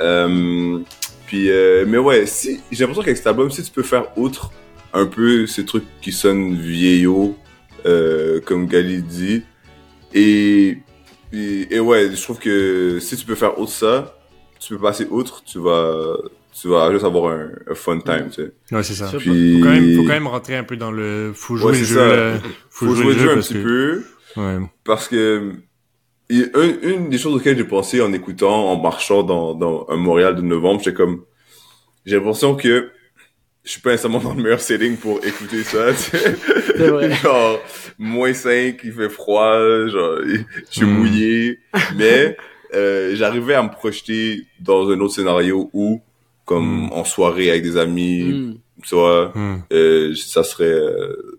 Euh, 0.00 0.78
puis, 1.26 1.50
euh, 1.50 1.84
mais 1.86 1.98
ouais, 1.98 2.24
si, 2.26 2.60
j'ai 2.70 2.84
l'impression 2.84 3.02
qu'avec 3.02 3.16
cet 3.18 3.26
album, 3.26 3.50
si 3.50 3.62
tu 3.62 3.70
peux 3.70 3.82
faire 3.82 4.16
outre 4.16 4.50
un 4.94 5.06
peu 5.06 5.46
ces 5.46 5.64
trucs 5.64 5.84
qui 6.00 6.12
sonnent 6.12 6.54
vieillots, 6.54 7.36
comme 8.46 8.66
Gali 8.66 9.02
dit, 9.02 9.42
et, 10.14 10.78
et, 11.32 11.74
et 11.74 11.80
ouais, 11.80 12.10
je 12.14 12.22
trouve 12.22 12.38
que 12.38 12.98
si 13.00 13.16
tu 13.16 13.26
peux 13.26 13.34
faire 13.34 13.58
autre 13.58 13.72
ça, 13.72 14.16
tu 14.58 14.74
peux 14.74 14.80
passer 14.80 15.06
outre, 15.10 15.42
tu 15.44 15.58
vas, 15.58 16.16
tu 16.52 16.68
vas 16.68 16.90
juste 16.92 17.04
avoir 17.04 17.32
un, 17.32 17.50
un 17.68 17.74
fun 17.74 17.98
time, 18.00 18.28
tu 18.30 18.42
sais. 18.42 18.52
Ouais, 18.74 18.82
c'est 18.82 18.94
ça. 18.94 19.06
Sur- 19.08 19.20
Faut 19.22 19.30
Puis, 19.30 19.60
quand 19.62 19.70
même, 19.70 19.96
faut 19.96 20.02
quand 20.02 20.08
même 20.08 20.26
rentrer 20.26 20.56
un 20.56 20.64
peu 20.64 20.76
dans 20.76 20.90
le, 20.90 21.32
faut 21.34 21.56
jouer 21.56 21.72
Ouais, 21.72 21.78
le 21.78 21.84
jeu, 21.84 21.94
ça. 21.96 22.06
là. 22.16 22.38
faut, 22.70 22.94
jouer 22.94 23.14
le 23.14 23.18
jeu 23.18 23.30
un 23.30 23.34
parce 23.34 23.48
petit 23.48 23.54
que- 23.54 23.62
peu. 23.62 24.04
Ouais. 24.36 24.58
Parce 24.84 25.08
que 25.08 25.52
une, 26.28 26.78
une 26.82 27.08
des 27.08 27.18
choses 27.18 27.34
auxquelles 27.34 27.56
j'ai 27.56 27.64
pensé 27.64 28.00
en 28.00 28.12
écoutant, 28.12 28.70
en 28.70 28.80
marchant 28.80 29.22
dans, 29.22 29.54
dans 29.54 29.86
un 29.88 29.96
Montréal 29.96 30.36
de 30.36 30.42
novembre, 30.42 30.80
j'étais 30.84 30.96
comme, 30.96 31.24
j'ai 32.06 32.16
l'impression 32.16 32.54
que 32.54 32.90
je 33.64 33.70
suis 33.72 33.80
pas 33.80 33.90
nécessairement 33.90 34.20
dans 34.20 34.34
le 34.34 34.42
meilleur 34.42 34.60
setting 34.60 34.96
pour 34.96 35.18
écouter 35.24 35.62
ça, 35.64 35.92
tu 35.92 35.98
sais. 36.16 36.36
C'est 36.76 36.88
vrai. 36.88 37.12
genre, 37.22 37.58
moins 37.98 38.32
5, 38.32 38.80
il 38.84 38.92
fait 38.92 39.08
froid, 39.10 39.58
genre, 39.88 40.18
je 40.24 40.42
suis 40.70 40.86
Hmm. 40.86 40.90
mouillé, 40.98 41.58
mais 41.96 42.36
euh, 42.74 43.14
j'arrivais 43.16 43.54
à 43.54 43.62
me 43.64 43.70
projeter 43.70 44.44
dans 44.60 44.88
un 44.88 44.98
autre 45.00 45.14
scénario 45.14 45.68
où, 45.72 46.00
comme 46.50 46.86
Hmm. 46.88 46.92
en 46.92 47.04
soirée 47.04 47.48
avec 47.50 47.62
des 47.62 47.76
amis, 47.76 48.24
Mm. 48.24 48.54
tu 48.82 48.94
vois, 48.96 49.30
Hmm. 49.36 49.62
euh, 49.72 50.12
ça 50.16 50.42
serait, 50.42 50.82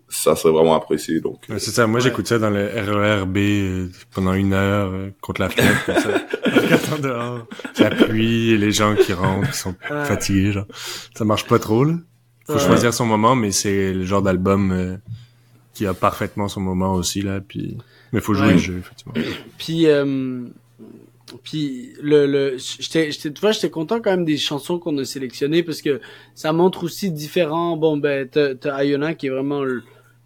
ça 0.08 0.34
serait 0.36 0.52
vraiment 0.54 0.74
apprécié, 0.74 1.20
donc. 1.20 1.40
euh, 1.50 1.52
Ouais, 1.54 1.58
c'est 1.58 1.70
ça. 1.70 1.86
Moi, 1.86 2.00
Ouais. 2.00 2.04
j'écoute 2.08 2.26
ça 2.26 2.38
dans 2.38 2.48
le 2.48 2.64
RERB 2.66 3.36
euh, 3.36 3.86
pendant 4.14 4.32
une 4.32 4.54
heure 4.54 4.90
euh, 4.90 5.10
contre 5.20 5.42
la 5.42 5.50
fenêtre, 5.50 5.84
comme 5.84 5.96
ça. 5.96 6.98
Dehors. 7.02 7.46
La 7.78 7.90
pluie 7.90 8.52
et 8.52 8.56
les 8.58 8.72
gens 8.72 8.94
qui 8.96 9.12
rentrent, 9.12 9.50
qui 9.50 9.58
sont 9.58 9.74
Ouais. 9.90 10.04
fatigués, 10.06 10.52
genre. 10.52 10.66
Ça 11.14 11.24
marche 11.26 11.46
pas 11.46 11.58
trop, 11.58 11.84
là. 11.84 11.94
Faut 12.46 12.54
Ouais. 12.54 12.58
choisir 12.58 12.94
son 12.94 13.04
moment, 13.06 13.34
mais 13.36 13.52
c'est 13.52 13.92
le 13.92 14.04
genre 14.04 14.22
d'album 14.22 14.72
euh, 14.72 14.96
qui 15.74 15.84
a 15.86 15.92
parfaitement 15.94 16.48
son 16.48 16.60
moment 16.62 16.94
aussi, 16.94 17.20
là. 17.22 17.40
Puis, 17.46 17.76
mais 18.12 18.20
faut 18.20 18.32
jouer 18.34 18.46
Ouais. 18.48 18.52
le 18.54 18.58
jeu, 18.58 18.78
effectivement. 18.78 19.14
Puis, 19.58 19.86
euh, 19.88 20.42
puis 21.42 21.92
le, 22.00 22.26
le, 22.26 22.56
j'étais, 22.58 23.10
j'étais, 23.12 23.30
tu 23.32 23.40
vois, 23.40 23.52
j'étais 23.52 23.70
content 23.70 24.00
quand 24.00 24.10
même 24.10 24.24
des 24.24 24.36
chansons 24.38 24.78
qu'on 24.78 24.96
a 24.98 25.04
sélectionnées 25.04 25.62
parce 25.62 25.82
que 25.82 26.00
ça 26.34 26.52
montre 26.52 26.84
aussi 26.84 27.10
différents. 27.10 27.76
Bon, 27.76 27.96
ben, 27.96 28.28
t'as, 28.28 28.54
t'as 28.54 28.84
Iona 28.84 29.14
qui 29.14 29.26
est 29.26 29.30
vraiment 29.30 29.62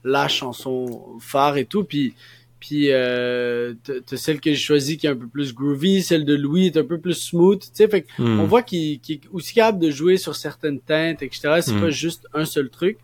la 0.05 0.29
chanson 0.29 1.03
phare 1.21 1.57
et 1.57 1.65
tout, 1.67 1.85
puis. 1.85 2.15
Puis 2.59 2.87
euh, 2.91 3.75
t'as 3.85 4.17
celle 4.17 4.41
que 4.41 4.51
j'ai 4.51 4.57
choisie 4.57 4.97
qui 4.97 5.07
est 5.07 5.11
un 5.11 5.15
peu 5.15 5.29
plus 5.29 5.55
groovy, 5.55 6.03
celle 6.03 6.25
de 6.25 6.35
Louis 6.35 6.67
est 6.67 6.77
un 6.79 6.85
peu 6.85 6.99
plus 6.99 7.13
smooth, 7.15 7.61
tu 7.61 7.69
sais, 7.73 7.87
fait 7.87 8.03
que 8.03 8.09
Hmm. 8.21 8.41
on 8.41 8.45
voit 8.47 8.63
qu'il 8.63 8.99
qu'il 8.99 9.17
est 9.17 9.21
aussi 9.31 9.53
capable 9.55 9.79
de 9.79 9.91
jouer 9.91 10.17
sur 10.17 10.35
certaines 10.35 10.81
teintes, 10.81 11.23
etc. 11.23 11.61
C'est 11.61 11.75
Mm. 11.75 11.81
pas 11.81 11.91
juste 11.91 12.27
un 12.33 12.47
seul 12.47 12.71
truc. 12.71 12.97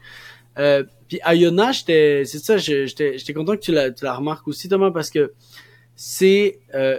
Euh, 0.58 0.84
puis 1.06 1.20
Iona, 1.30 1.70
j'étais, 1.70 2.24
c'est 2.24 2.38
ça, 2.38 2.56
j'étais, 2.56 3.18
j'étais 3.18 3.34
content 3.34 3.54
que 3.54 3.60
tu 3.60 3.72
la, 3.72 3.90
tu 3.90 4.04
la 4.04 4.14
remarques 4.14 4.48
aussi, 4.48 4.68
Thomas, 4.70 4.90
parce 4.90 5.10
que 5.10 5.32
c'est, 5.94 6.58
euh, 6.74 6.98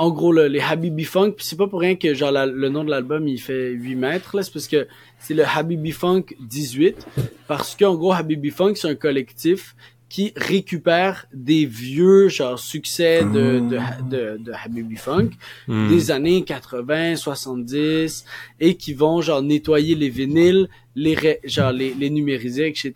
en 0.00 0.10
gros, 0.10 0.32
le- 0.32 0.48
les 0.48 0.60
Habibi 0.60 1.04
Funk. 1.04 1.32
Puis 1.36 1.44
c'est 1.46 1.56
pas 1.56 1.66
pour 1.68 1.80
rien 1.80 1.94
que 1.94 2.14
genre 2.14 2.32
la- 2.32 2.46
le 2.46 2.68
nom 2.70 2.84
de 2.84 2.90
l'album 2.90 3.28
il 3.28 3.40
fait 3.40 3.70
8 3.70 3.96
mètres 3.96 4.34
là, 4.36 4.42
c'est 4.42 4.52
parce 4.52 4.66
que 4.68 4.88
c'est 5.18 5.34
le 5.34 5.44
Habibi 5.44 5.92
Funk 5.92 6.24
18, 6.40 7.06
parce 7.46 7.76
qu'en 7.76 7.94
gros 7.96 8.12
Habibi 8.12 8.50
Funk 8.50 8.74
c'est 8.76 8.88
un 8.88 8.94
collectif 8.94 9.74
qui 10.08 10.32
récupère 10.34 11.26
des 11.32 11.66
vieux 11.66 12.28
genre 12.28 12.58
succès 12.58 13.22
de, 13.22 13.60
de, 13.60 13.78
de, 14.10 14.38
de 14.42 14.52
Habibi 14.64 14.96
Funk 14.96 15.30
Hmm. 15.68 15.88
des 15.88 16.10
années 16.10 16.42
80, 16.44 17.14
70 17.16 18.24
et 18.58 18.74
qui 18.76 18.92
vont 18.94 19.20
genre 19.20 19.42
nettoyer 19.42 19.94
les 19.94 20.08
vinyles, 20.08 20.68
les 20.96 21.16
genre 21.44 21.72
les, 21.72 21.94
les 21.94 22.10
numériser, 22.10 22.66
etc. 22.66 22.92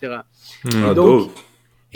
Hmm. 0.64 0.70
Ah, 0.90 0.94
donc. 0.94 1.30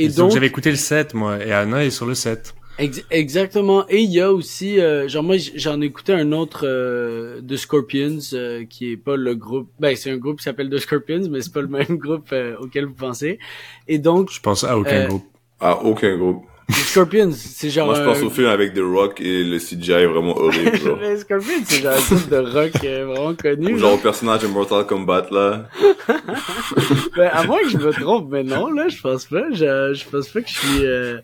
Et 0.00 0.06
donc, 0.06 0.16
donc, 0.16 0.30
j'avais 0.32 0.46
écouté 0.46 0.70
le 0.70 0.76
7, 0.76 1.14
moi, 1.14 1.44
et 1.44 1.50
Anna 1.50 1.84
est 1.84 1.90
sur 1.90 2.06
le 2.06 2.14
7. 2.14 2.54
Ex- 2.78 3.04
exactement. 3.11 3.85
Et 3.88 3.99
il 4.00 4.11
y 4.11 4.20
a 4.20 4.32
aussi, 4.32 4.80
euh, 4.80 5.08
genre 5.08 5.23
moi 5.23 5.37
j'en 5.54 5.80
ai 5.80 5.87
écouté 5.87 6.12
un 6.12 6.32
autre 6.32 6.61
euh, 6.64 7.40
de 7.40 7.56
Scorpions 7.56 8.18
euh, 8.32 8.64
qui 8.68 8.92
est 8.92 8.97
pas 8.97 9.16
le 9.16 9.35
groupe, 9.35 9.68
ben 9.80 9.94
c'est 9.97 10.11
un 10.11 10.16
groupe 10.16 10.38
qui 10.38 10.44
s'appelle 10.44 10.70
The 10.70 10.78
Scorpions, 10.78 11.28
mais 11.30 11.40
c'est 11.42 11.52
pas 11.52 11.61
le 11.62 11.68
même 11.68 11.85
groupe 11.99 12.28
euh, 12.32 12.56
auquel 12.61 12.87
vous 12.87 12.94
pensez. 12.94 13.38
Et 13.87 13.99
donc 13.99 14.30
Je 14.32 14.40
pense 14.40 14.64
à 14.64 14.76
aucun 14.78 15.02
Euh, 15.02 15.06
groupe. 15.08 15.25
Ah, 15.61 15.78
aucun 15.82 16.16
groupe. 16.16 16.42
Les 16.68 16.75
Scorpions, 16.75 17.30
c'est 17.32 17.70
genre. 17.70 17.87
Moi, 17.87 17.94
je 17.94 18.02
pense 18.04 18.18
un- 18.18 18.26
au 18.26 18.30
film 18.30 18.49
avec 18.49 18.75
The 18.75 18.80
Rock 18.82 19.23
et 19.23 19.42
le 19.42 19.58
CGI 19.58 19.92
est 19.92 20.06
vraiment 20.06 20.37
horrible, 20.37 20.76
genre. 20.85 20.99
Les 21.00 21.16
Scorpions, 21.16 21.62
c'est 21.64 21.80
genre 21.82 21.94
un 21.94 22.14
groupe 22.14 22.28
de 22.28 22.37
rock 22.37 22.85
euh, 22.85 23.06
vraiment 23.06 23.35
connu. 23.35 23.73
Ou 23.75 23.78
genre 23.78 23.94
au 23.94 23.97
personnage 23.97 24.42
de 24.42 24.49
Mortal 24.49 24.85
Kombat, 24.87 25.28
là. 25.30 25.66
Ben, 27.16 27.30
à 27.32 27.44
moins 27.44 27.61
que 27.62 27.70
je 27.70 27.78
me 27.78 27.90
trompe, 27.92 28.28
mais 28.30 28.42
non, 28.44 28.70
là, 28.70 28.88
je 28.88 29.00
pense 29.00 29.25
pas. 29.25 29.44
Je, 29.50 29.94
je 29.94 30.08
pense 30.11 30.28
pas 30.28 30.40
que 30.42 30.49
je 30.49 30.54
suis 30.58 30.85
euh, 30.87 31.18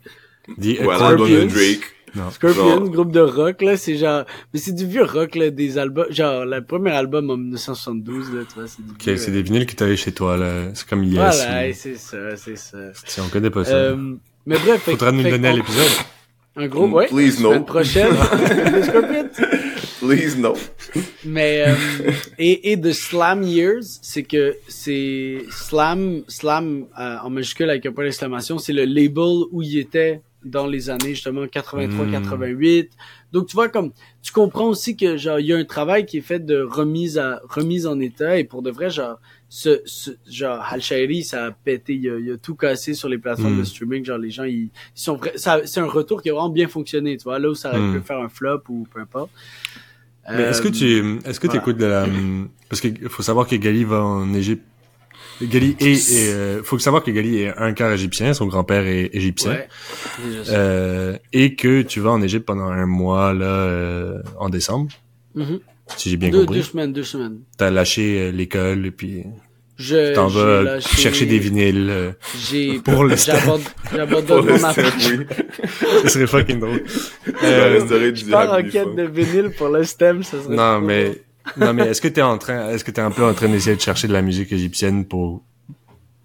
The 0.61 0.81
Ou 0.85 0.91
à 0.91 0.95
Accord- 0.95 1.09
l'album 1.11 1.29
de 1.31 1.35
Scorpions. 1.37 1.55
Drake. 1.55 1.91
Scorpions, 2.33 2.69
Genre- 2.69 2.89
groupe 2.91 3.11
de 3.13 3.21
rock, 3.21 3.61
là, 3.63 3.77
c'est 3.77 3.97
genre... 3.97 4.25
Mais 4.53 4.61
c'est 4.61 4.73
du 4.75 4.87
vieux 4.87 5.03
rock, 5.03 5.35
là, 5.35 5.51
des 5.51 5.79
albums... 5.79 6.07
Genre, 6.11 6.45
le 6.45 6.61
premier 6.65 6.93
album 6.93 7.29
en 7.31 7.37
1972, 7.37 8.33
là, 8.33 8.43
tu 8.49 8.55
vois, 8.61 8.69
c'est 8.69 8.83
du 8.85 8.91
Ok, 8.93 9.03
vieux, 9.05 9.17
c'est 9.17 9.31
des 9.33 9.43
vinyles 9.43 9.67
que 9.67 9.75
t'avais 9.75 9.97
chez 9.97 10.13
toi, 10.13 10.37
là. 10.37 10.67
C'est 10.75 10.87
comme 10.87 11.03
Yes. 11.03 11.15
Voilà, 11.15 11.69
ou- 11.69 11.73
c'est 11.75 11.97
ça, 11.97 12.37
c'est 12.37 12.57
ça. 12.57 12.79
Si 13.05 13.21
on 13.21 13.29
connaît 13.29 13.51
pas 13.51 13.65
ça. 13.65 13.75
Euh, 13.75 14.15
mais 14.47 14.57
bref, 14.59 14.83
fait, 14.83 14.93
Faudra 14.93 15.11
nous 15.11 15.23
fait 15.23 15.31
le 15.31 15.37
donner 15.39 15.49
à 15.49 15.53
l'épisode. 15.55 15.91
Un 16.57 16.69
gros, 16.69 16.87
Mm, 16.87 16.93
ouais. 16.93 17.07
please, 17.09 17.33
semaine 17.33 17.53
no. 17.59 17.65
prochaine, 17.65 18.13
les 18.73 18.83
Scorpions. 18.85 19.29
Please, 20.01 20.37
no. 20.39 20.55
Mais 21.25 21.65
euh, 21.67 21.75
et 22.39 22.71
et 22.71 22.77
de 22.77 22.93
Slam 22.93 23.43
Years, 23.43 23.83
c'est 24.03 24.23
que 24.23 24.55
c'est 24.69 25.39
Slam 25.51 26.23
Slam 26.29 26.85
euh, 27.01 27.17
en 27.25 27.31
majuscule 27.31 27.71
avec 27.71 27.87
un 27.87 27.93
point 27.93 28.05
d'exclamation, 28.05 28.59
c'est 28.59 28.73
le 28.75 28.85
label 28.85 29.47
où 29.51 29.63
il 29.63 29.79
était 29.79 30.21
dans 30.45 30.67
les 30.67 30.91
années 30.91 31.15
justement 31.15 31.47
83 31.47 32.07
Mm. 32.07 32.13
88. 32.13 32.91
Donc 33.33 33.47
tu 33.47 33.55
vois 33.55 33.69
comme 33.69 33.93
tu 34.23 34.33
comprends 34.33 34.69
aussi 34.69 34.97
que 34.97 35.17
genre 35.17 35.41
il 35.41 35.47
y 35.47 35.53
a 35.53 35.57
un 35.57 35.65
travail 35.65 36.07
qui 36.07 36.19
est 36.19 36.23
fait 36.23 36.39
de 36.45 36.61
remise 36.61 37.19
à 37.19 37.41
remise 37.49 37.87
en 37.87 37.99
état 38.01 38.39
et 38.39 38.45
pour 38.45 38.63
de 38.63 38.71
vrai 38.71 38.91
genre 38.91 39.19
ce, 39.49 39.81
ce 39.85 40.11
genre 40.29 40.65
Al 40.71 40.81
Shairi 40.83 41.23
ça 41.25 41.47
a 41.47 41.51
pété 41.53 41.95
il 41.95 42.09
a, 42.11 42.19
il 42.19 42.33
a 42.33 42.37
tout 42.37 42.55
cassé 42.57 42.95
sur 42.95 43.09
les 43.09 43.19
plateformes 43.19 43.55
Mm. 43.55 43.59
de 43.61 43.65
streaming 43.65 44.05
genre 44.05 44.19
les 44.19 44.31
gens 44.31 44.45
ils, 44.45 44.65
ils 44.65 44.71
sont 44.95 45.19
ça 45.37 45.61
c'est 45.65 45.81
un 45.81 45.87
retour 45.87 46.23
qui 46.23 46.31
a 46.31 46.33
vraiment 46.35 46.49
bien 46.51 46.69
fonctionné 46.69 47.17
tu 47.17 47.25
vois 47.25 47.39
là 47.39 47.49
où 47.49 47.55
ça 47.55 47.71
aurait 47.71 47.81
Mm. 47.81 47.95
pu 48.01 48.07
faire 48.07 48.19
un 48.19 48.29
flop 48.29 48.63
ou 48.69 48.87
peu 48.93 49.01
importe 49.01 49.31
Mais 50.31 50.43
est-ce 50.45 50.63
que 50.63 50.69
Euh, 50.69 50.71
tu, 50.71 51.19
est-ce 51.29 51.39
que 51.39 51.47
voilà. 51.49 51.61
t'écoutes 51.61 51.77
de 51.77 51.85
la, 51.87 52.07
parce 52.71 52.81
qu'il 52.81 53.09
faut 53.11 53.23
savoir 53.23 53.47
que 53.47 53.57
Gali 53.57 53.85
va 53.85 54.03
en 54.03 54.33
Égypte. 54.33 54.65
Gali 55.43 55.77
est, 55.81 55.93
est, 56.13 56.33
euh, 56.33 56.63
faut 56.63 56.79
savoir 56.79 57.03
que 57.03 57.11
Gali 57.11 57.43
est 57.43 57.53
un 57.59 57.73
quart 57.73 57.93
égyptien, 57.93 58.35
son 58.35 58.47
grand-père 58.47 58.87
est 58.87 59.11
égyptien. 59.13 59.53
Ouais. 59.53 59.69
Euh, 60.51 61.17
et 61.33 61.55
que 61.57 61.83
tu 61.83 62.01
vas 62.01 62.11
en 62.11 62.23
Égypte 62.23 62.47
pendant 62.47 62.69
un 62.69 62.87
mois 62.87 63.33
là 63.35 63.47
euh, 63.47 64.23
en 64.39 64.49
décembre, 64.49 64.91
Mhm. 65.35 65.59
si 65.97 66.11
j'ai 66.11 66.17
bien 66.17 66.31
deux, 66.31 66.41
compris. 66.41 66.59
deux 66.59 66.63
semaines, 66.65 66.93
deux 66.93 67.03
semaines. 67.03 67.39
T'as 67.59 67.71
lâché 67.71 68.21
euh, 68.21 68.31
l'école 68.31 68.87
et 68.87 68.91
puis 68.93 69.25
Je, 69.77 70.15
t'en 70.15 70.29
vas 70.29 70.63
lâché- 70.63 70.97
chercher 71.03 71.27
des 71.27 71.41
vinyles. 71.41 71.89
euh, 71.91 72.13
J'ai, 72.39 72.79
pour 72.85 73.03
le 73.03 73.17
j'abandonne 73.17 74.47
le 74.47 74.53
mon 74.53 74.65
appart. 74.65 74.95
oui. 75.11 75.27
Ce 76.05 76.09
serait 76.11 76.27
fucking 76.29 76.61
drôle. 76.61 76.85
Euh, 77.43 78.15
Je 78.15 78.31
pars 78.31 78.53
en 78.53 78.63
quête 78.63 78.95
de 78.95 79.03
vinyle 79.03 79.51
pour 79.59 79.69
le 79.69 79.83
stem, 79.83 80.23
ça 80.23 80.41
serait 80.43 80.55
non 80.55 80.81
mais. 80.81 81.23
Non 81.57 81.73
mais 81.75 81.89
est-ce 81.89 82.01
que 82.01 82.09
t'es 82.09 82.23
en 82.23 82.39
train, 82.39 82.71
est-ce 82.71 82.85
que 82.85 82.91
t'es 82.91 83.01
un 83.01 83.11
peu 83.11 83.25
en 83.25 83.35
train 83.35 83.49
d'essayer 83.49 83.77
de 83.77 83.81
chercher 83.81 84.09
de 84.09 84.13
la 84.13 84.23
musique 84.23 84.53
égyptienne 84.53 85.05
pour 85.05 85.43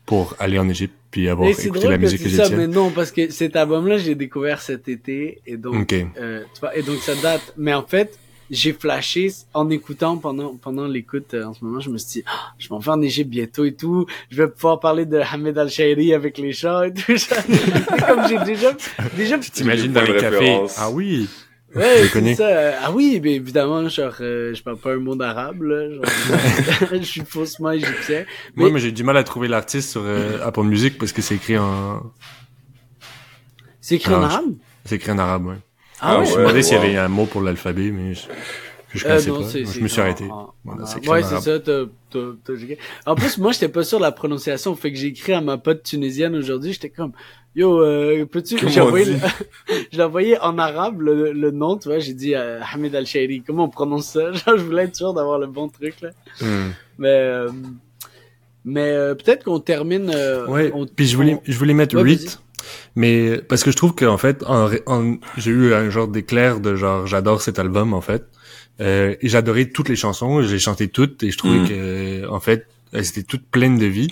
pour 0.06 0.36
aller 0.40 0.58
en 0.58 0.68
Égypte 0.68 0.96
puis 1.12 1.30
avoir 1.30 1.48
écouté 1.50 1.70
drôle 1.70 1.92
la 1.92 1.98
que 1.98 2.02
musique 2.04 2.22
tu 2.22 2.28
dis 2.30 2.36
ça, 2.36 2.44
égyptienne? 2.46 2.68
mais 2.70 2.74
non, 2.76 2.90
parce 2.92 3.12
que 3.12 3.30
cet 3.32 3.56
album-là, 3.56 3.98
j'ai 4.00 4.16
découvert 4.16 4.60
cet 4.62 4.88
été, 4.88 5.40
et 5.46 5.56
donc, 5.58 5.76
Ok. 5.92 5.94
euh, 6.18 6.44
tu 6.54 6.60
vois, 6.60 6.76
et 6.76 6.82
donc 6.84 6.98
ça 7.00 7.14
date. 7.16 7.54
Mais 7.58 7.74
en 7.76 7.84
fait, 7.86 8.18
j'ai 8.50 8.74
flashé 8.74 9.32
en 9.54 9.70
écoutant 9.70 10.18
pendant 10.18 10.56
pendant 10.56 10.88
l'écoute 10.88 11.36
euh, 11.36 11.44
en 11.46 11.54
ce 11.54 11.64
moment, 11.64 11.80
je 11.80 11.92
me 11.92 11.98
suis 12.00 12.22
dit, 12.22 12.24
Ah, 12.28 12.54
je 12.58 12.68
m'en 12.72 12.80
vais 12.80 12.90
en 12.92 13.02
Égypte 13.04 13.30
bientôt 13.30 13.66
et 13.66 13.76
tout, 13.76 14.08
je 14.32 14.38
vais 14.42 14.50
pouvoir 14.50 14.80
parler 14.80 15.06
de 15.06 15.20
Hamed 15.20 15.56
Al 15.58 15.70
Shairi 15.70 16.14
avec 16.16 16.40
les 16.40 16.54
chants 16.54 16.82
et 16.84 16.94
tout. 16.94 17.16
ça. 17.18 17.36
C'est 17.48 18.06
comme 18.08 18.28
j'ai 18.28 18.40
déjà 18.46 18.76
déjà 19.16 19.38
T'imagines 19.38 19.88
J'ai 19.88 19.90
dans 19.94 20.02
les 20.12 20.18
cafés? 20.20 20.60
Ah 20.78 20.90
oui. 20.90 21.30
Ouais, 21.76 22.02
c'est 22.04 22.10
connais. 22.12 22.36
ça. 22.36 22.48
Euh, 22.48 22.72
Ah 22.82 22.92
oui, 22.92 23.20
mais 23.24 23.36
évidemment, 23.36 23.88
genre, 23.90 24.14
euh, 24.22 24.54
je 24.54 24.64
parle 24.64 24.78
pas 24.78 24.94
un 24.94 24.98
mot 24.98 25.16
d'arabe, 25.16 25.62
là. 25.64 25.90
Genre, 25.90 26.04
je 26.94 27.02
suis 27.04 27.22
faussement 27.26 27.72
égyptien. 27.72 28.26
Moi, 28.56 28.68
Mais- 28.68 28.74
mais 28.74 28.80
j'ai 28.80 28.92
du 28.92 29.04
mal 29.04 29.18
à 29.18 29.24
trouver 29.24 29.48
l'artiste 29.48 29.92
sur 29.92 30.02
euh, 30.04 30.40
Apple 30.44 30.64
Music 30.64 30.98
parce 30.98 31.12
que 31.12 31.22
c'est 31.22 31.36
écrit 31.36 31.58
en, 31.58 32.02
C'est 33.82 33.96
écrit 33.96 34.14
en 34.14 34.24
arabe? 34.24 34.46
c'est 34.86 34.96
écrit 34.96 35.12
en 35.12 35.20
arabe, 35.20 35.46
ouais. 35.48 35.56
Ah, 36.02 36.14
Ah 36.16 36.20
ouais? 36.20 36.26
je 36.26 36.32
me 36.34 36.38
demandais 36.40 36.64
s'il 36.64 36.74
y 36.74 36.78
avait 36.78 36.98
un 36.98 37.08
mot 37.10 37.26
pour 37.26 37.42
l'alphabet, 37.42 37.92
mais 37.92 38.14
je, 38.14 38.22
que 38.92 38.98
je 39.00 39.06
Euh, 39.06 39.10
connaissais 39.10 39.30
non, 39.62 39.66
pas. 39.66 39.72
je 39.72 39.80
me 39.82 39.88
suis 39.88 40.02
arrêté. 40.02 40.24
en- 40.26 40.54
Voilà, 40.64 40.84
en 40.84 41.12
Ouais, 41.12 41.24
c'est 41.24 41.40
ça. 41.40 41.58
En 43.06 43.16
plus, 43.16 43.38
moi, 43.38 43.52
j'étais 43.52 43.70
pas 43.70 43.84
sûr 43.84 43.98
de 44.00 44.04
la 44.04 44.12
prononciation. 44.12 44.76
Fait 44.76 44.92
que 44.92 44.98
j'ai 44.98 45.08
écrit 45.08 45.34
à 45.34 45.42
ma 45.42 45.58
pote 45.58 45.84
tunisienne 45.84 46.36
aujourd'hui. 46.36 46.74
J'étais 46.74 46.90
comme, 46.90 47.12
yo, 47.56 47.82
euh, 47.82 48.26
peux-tu, 48.26 48.58
j'ai 48.68 48.82
envoyé, 48.82 49.06
le- 49.06 49.18
je 49.92 50.02
envoyé 50.02 50.40
en 50.40 50.58
arabe, 50.58 51.02
le, 51.02 51.32
le 51.34 51.52
nom, 51.52 51.78
tu 51.78 51.90
vois. 51.90 52.00
J'ai 52.00 52.14
dit, 52.14 52.36
euh, 52.36 52.60
Hamid 52.74 52.96
Al-Shairi. 52.96 53.44
Comment 53.46 53.66
on 53.66 53.70
prononce 53.70 54.08
ça? 54.08 54.32
Genre, 54.34 54.58
je 54.58 54.64
voulais 54.64 54.84
être 54.86 54.96
sûr 54.96 55.14
d'avoir 55.14 55.38
le 55.40 55.48
bon 55.48 55.68
truc, 55.70 56.02
là. 56.02 56.10
Hmm. 56.42 56.70
Mais, 56.98 57.08
euh, 57.10 57.50
mais, 58.66 58.92
euh, 58.92 59.16
peut-être 59.16 59.44
qu'on 59.46 59.60
termine, 59.60 60.12
euh, 60.14 60.48
Ouais. 60.48 60.72
on- 60.74 60.86
Puis 60.86 61.06
je 61.08 61.16
voulais, 61.16 61.36
on- 61.36 61.42
je 61.46 61.58
voulais 61.58 61.74
mettre 61.74 61.96
Ouais, 61.96 62.16
mais 62.96 63.38
parce 63.48 63.64
que 63.64 63.72
je 63.72 63.78
trouve 63.78 63.96
qu'en 63.96 64.18
fait, 64.18 64.44
en, 64.46 64.70
en- 64.86 65.16
j'ai 65.38 65.52
eu 65.52 65.74
un 65.74 65.90
genre 65.90 66.08
d'éclair 66.08 66.60
de 66.60 66.76
genre, 66.76 67.08
j'adore 67.08 67.42
cet 67.42 67.58
album 67.60 67.94
en 67.94 68.02
fait, 68.02 68.26
euh, 68.82 69.16
et 69.22 69.28
j'adorais 69.30 69.66
toutes 69.66 69.90
les 69.90 69.96
chansons, 69.96 70.42
j'ai 70.42 70.60
chanté 70.60 70.88
toutes 70.88 71.24
et 71.24 71.32
je 71.32 71.38
trouvais 71.38 71.60
Mm. 71.60 71.68
que 71.68 72.30
en 72.30 72.40
fait, 72.40 72.68
elles 72.94 73.08
étaient 73.08 73.24
toutes 73.24 73.46
pleines 73.46 73.78
de 73.78 73.86
vie. 73.86 74.10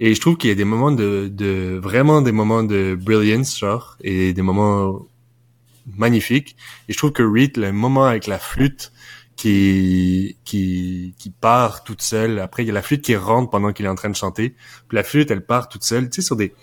Et 0.00 0.14
je 0.14 0.20
trouve 0.20 0.36
qu'il 0.38 0.48
y 0.48 0.52
a 0.52 0.56
des 0.56 0.64
moments 0.64 0.92
de, 0.92 1.28
de 1.30 1.78
vraiment 1.82 2.22
des 2.22 2.32
moments 2.32 2.62
de 2.62 2.96
brilliance 2.98 3.58
genre 3.58 3.96
et 4.02 4.32
des 4.32 4.42
moments 4.42 5.06
magnifiques. 5.96 6.56
Et 6.88 6.92
je 6.92 6.98
trouve 6.98 7.12
que 7.12 7.22
Reed, 7.22 7.56
le 7.56 7.72
moment 7.72 8.06
avec 8.06 8.26
la 8.26 8.38
flûte 8.38 8.92
qui 9.36 10.36
qui 10.44 11.14
qui 11.18 11.30
part 11.30 11.84
toute 11.84 12.02
seule. 12.02 12.38
Après, 12.38 12.62
il 12.62 12.66
y 12.66 12.70
a 12.70 12.74
la 12.74 12.82
flûte 12.82 13.02
qui 13.02 13.16
rentre 13.16 13.50
pendant 13.50 13.72
qu'il 13.72 13.86
est 13.86 13.88
en 13.88 13.94
train 13.94 14.10
de 14.10 14.16
chanter. 14.16 14.54
Puis 14.88 14.96
la 14.96 15.04
flûte, 15.04 15.30
elle 15.30 15.44
part 15.44 15.68
toute 15.68 15.84
seule. 15.84 16.08
Tu 16.10 16.16
sais, 16.16 16.26
sur 16.26 16.36
des 16.36 16.54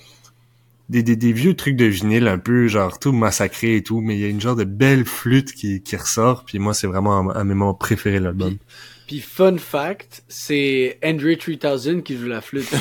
des, 0.89 1.03
des, 1.03 1.15
des 1.15 1.33
vieux 1.33 1.53
trucs 1.53 1.75
de 1.75 1.85
vinyle 1.85 2.27
un 2.27 2.37
peu 2.37 2.67
genre 2.67 2.99
tout 2.99 3.11
massacré 3.11 3.75
et 3.75 3.83
tout, 3.83 4.01
mais 4.01 4.15
il 4.15 4.21
y 4.21 4.25
a 4.25 4.29
une 4.29 4.41
genre 4.41 4.55
de 4.55 4.63
belle 4.63 5.05
flûte 5.05 5.53
qui, 5.53 5.81
qui 5.81 5.95
ressort. 5.95 6.45
Puis 6.45 6.59
moi, 6.59 6.73
c'est 6.73 6.87
vraiment 6.87 7.17
un, 7.35 7.43
de 7.43 7.49
mes 7.49 7.53
moments 7.53 7.73
préférés 7.73 8.19
de 8.19 8.25
l'album. 8.25 8.57
Puis 9.07 9.19
fun 9.19 9.57
fact, 9.57 10.23
c'est 10.27 10.99
Andre 11.03 11.35
3000 11.35 12.03
qui 12.03 12.17
joue 12.17 12.27
la 12.27 12.41
flûte. 12.41 12.69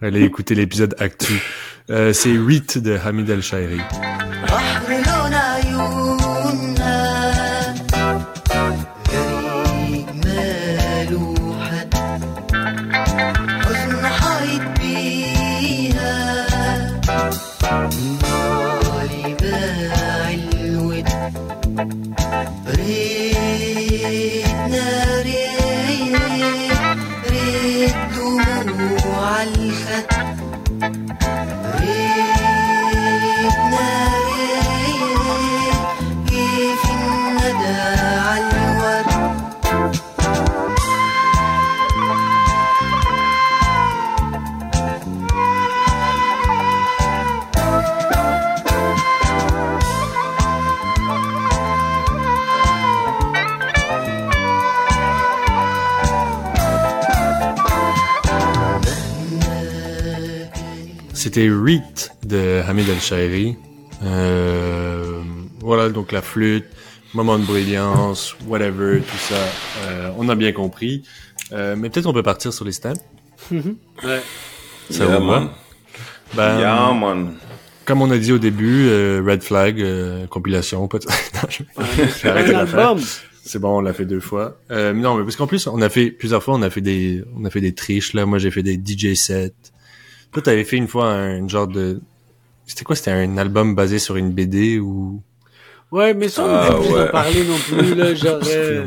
Allez 0.00 0.22
écouter 0.22 0.54
l'épisode 0.54 0.94
Actu. 0.98 1.42
Euh, 1.90 2.12
c'est 2.12 2.36
Reet 2.36 2.78
de 2.78 2.96
Hamid 2.96 3.28
El 3.28 3.42
Shairi. 3.42 3.80
C'était 61.28 61.50
Reet 61.50 62.10
de 62.24 62.62
Hamid 62.66 62.88
El 62.88 63.00
Shairi. 63.00 63.54
Euh, 64.02 65.20
voilà, 65.60 65.90
donc 65.90 66.10
la 66.10 66.22
flûte, 66.22 66.64
moment 67.12 67.38
de 67.38 67.44
brillance, 67.44 68.34
whatever, 68.46 69.00
tout 69.00 69.18
ça. 69.18 69.34
Euh, 69.82 70.10
on 70.16 70.30
a 70.30 70.34
bien 70.34 70.52
compris. 70.52 71.02
Euh, 71.52 71.76
mais 71.76 71.90
peut-être 71.90 72.06
on 72.06 72.14
peut 72.14 72.22
partir 72.22 72.54
sur 72.54 72.64
les 72.64 72.72
stamps. 72.72 72.94
ouais. 73.52 74.22
Ça 74.88 75.04
yeah, 75.04 75.18
vous 75.18 75.26
va? 75.26 75.40
man. 75.40 75.50
Ben, 76.34 76.58
yeah, 76.60 76.94
man. 76.94 77.34
Comme 77.84 78.00
on 78.00 78.10
a 78.10 78.16
dit 78.16 78.32
au 78.32 78.38
début, 78.38 78.86
euh, 78.86 79.22
Red 79.22 79.42
Flag, 79.42 79.82
euh, 79.82 80.26
compilation, 80.28 80.88
peut-être. 80.88 81.12
C'est 83.44 83.58
bon, 83.58 83.76
on 83.76 83.80
l'a 83.82 83.92
fait 83.92 84.06
deux 84.06 84.20
fois. 84.20 84.62
Euh, 84.70 84.94
non, 84.94 85.18
mais 85.18 85.24
parce 85.24 85.36
qu'en 85.36 85.46
plus, 85.46 85.66
on 85.66 85.82
a 85.82 85.90
fait 85.90 86.10
plusieurs 86.10 86.42
fois, 86.42 86.54
on 86.54 86.62
a 86.62 86.70
fait 86.70 86.80
des, 86.80 87.22
on 87.36 87.44
a 87.44 87.50
fait 87.50 87.60
des 87.60 87.74
triches 87.74 88.14
là. 88.14 88.24
Moi, 88.24 88.38
j'ai 88.38 88.50
fait 88.50 88.62
des 88.62 88.80
DJ 88.82 89.12
sets. 89.12 89.52
Toi, 90.32 90.42
t'avais 90.42 90.64
fait 90.64 90.76
une 90.76 90.88
fois 90.88 91.10
un 91.12 91.46
genre 91.48 91.66
de... 91.68 92.00
C'était 92.66 92.84
quoi? 92.84 92.94
C'était 92.96 93.10
un 93.12 93.38
album 93.38 93.74
basé 93.74 93.98
sur 93.98 94.16
une 94.16 94.30
BD 94.32 94.78
ou... 94.78 95.22
Ouais, 95.90 96.12
mais 96.12 96.28
ça, 96.28 96.44
on 96.44 96.48
Ah, 96.48 96.64
n'a 96.64 96.70
pas 96.70 96.80
ouais. 96.80 97.02
en 97.02 97.06
parler 97.08 97.44
non 97.44 97.56
plus, 97.56 97.94
là, 97.94 98.14
genre, 98.14 98.40
euh, 98.46 98.84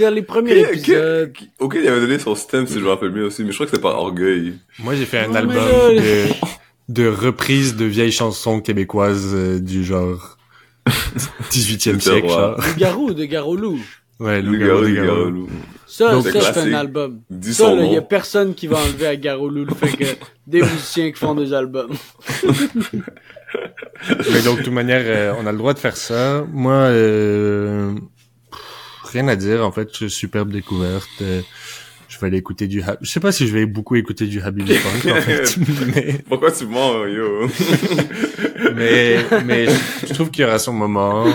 dans 0.00 0.14
les 0.14 0.22
premiers 0.22 0.60
épisodes. 0.60 1.32
Ok, 1.58 1.76
il 1.82 1.88
avait 1.88 2.00
donné 2.00 2.18
son 2.20 2.36
stem, 2.36 2.66
si 2.68 2.74
je 2.74 2.80
me 2.84 2.88
rappelle 2.88 3.10
bien 3.10 3.24
aussi, 3.24 3.42
mais 3.42 3.50
je 3.50 3.54
crois 3.56 3.66
que 3.66 3.70
c'était 3.70 3.82
pas 3.82 3.94
Orgueil. 3.94 4.54
Moi, 4.78 4.94
j'ai 4.94 5.06
fait 5.06 5.18
un 5.18 5.34
album 5.34 5.56
là- 5.56 5.90
de, 6.00 6.26
de 6.88 7.08
reprises 7.08 7.74
de 7.74 7.84
vieilles 7.84 8.12
chansons 8.12 8.60
québécoises 8.60 9.32
euh, 9.34 9.58
du 9.58 9.82
genre 9.84 10.38
18e 11.50 11.78
C'était 11.78 12.00
siècle, 12.00 12.28
genre. 12.28 12.56
De 12.56 12.78
Garou, 12.78 13.12
de 13.12 13.24
Garolou. 13.24 13.80
Ouais, 14.20 14.40
Le 14.40 14.50
Loup-garou, 14.52 14.94
garou, 14.94 15.30
garou. 15.30 15.48
Ça, 15.86 16.12
Donc, 16.12 16.26
ça, 16.26 16.52
c'est 16.52 16.60
un 16.60 16.72
album. 16.74 17.20
Dis 17.30 17.54
Ça, 17.54 17.74
là, 17.74 17.84
il 17.84 17.92
y 17.92 17.96
a 17.96 18.02
personne 18.02 18.54
qui 18.54 18.66
va 18.66 18.78
enlever 18.78 19.06
à 19.06 19.16
Garolou 19.16 19.64
le 19.64 19.74
fait 19.74 19.96
que 19.96 20.04
des 20.46 20.62
musiciens 20.62 21.10
qui 21.10 21.18
font 21.18 21.34
des 21.34 21.52
albums. 21.52 21.92
Mais 24.32 24.42
donc, 24.42 24.58
de 24.58 24.64
toute 24.64 24.72
manière, 24.72 25.02
euh, 25.04 25.34
on 25.40 25.46
a 25.46 25.52
le 25.52 25.58
droit 25.58 25.74
de 25.74 25.78
faire 25.78 25.96
ça. 25.96 26.44
Moi, 26.52 26.72
euh, 26.74 27.94
rien 29.04 29.28
à 29.28 29.36
dire, 29.36 29.64
en 29.64 29.72
fait. 29.72 29.88
Superbe 30.08 30.50
découverte. 30.50 31.22
Je 32.14 32.20
vais 32.20 32.28
aller 32.28 32.38
écouter 32.38 32.68
du... 32.68 32.80
Ha- 32.80 32.96
Je 33.00 33.10
sais 33.10 33.18
pas 33.20 33.32
si 33.32 33.46
je 33.48 33.52
vais 33.52 33.66
beaucoup 33.66 33.96
écouter 33.96 34.26
du 34.26 34.40
Habibi 34.40 34.74
Funk, 34.76 35.10
en 35.10 35.20
fait. 35.20 35.56
mais, 35.94 36.18
Pourquoi 36.28 36.52
tu 36.52 36.64
mens, 36.66 37.04
yo? 37.06 37.48
mais, 38.74 39.16
mais 39.44 39.66
je, 39.66 40.06
je 40.08 40.14
trouve 40.14 40.30
qu'il 40.30 40.42
y 40.42 40.46
aura 40.46 40.58
son 40.58 40.72
moment. 40.72 41.26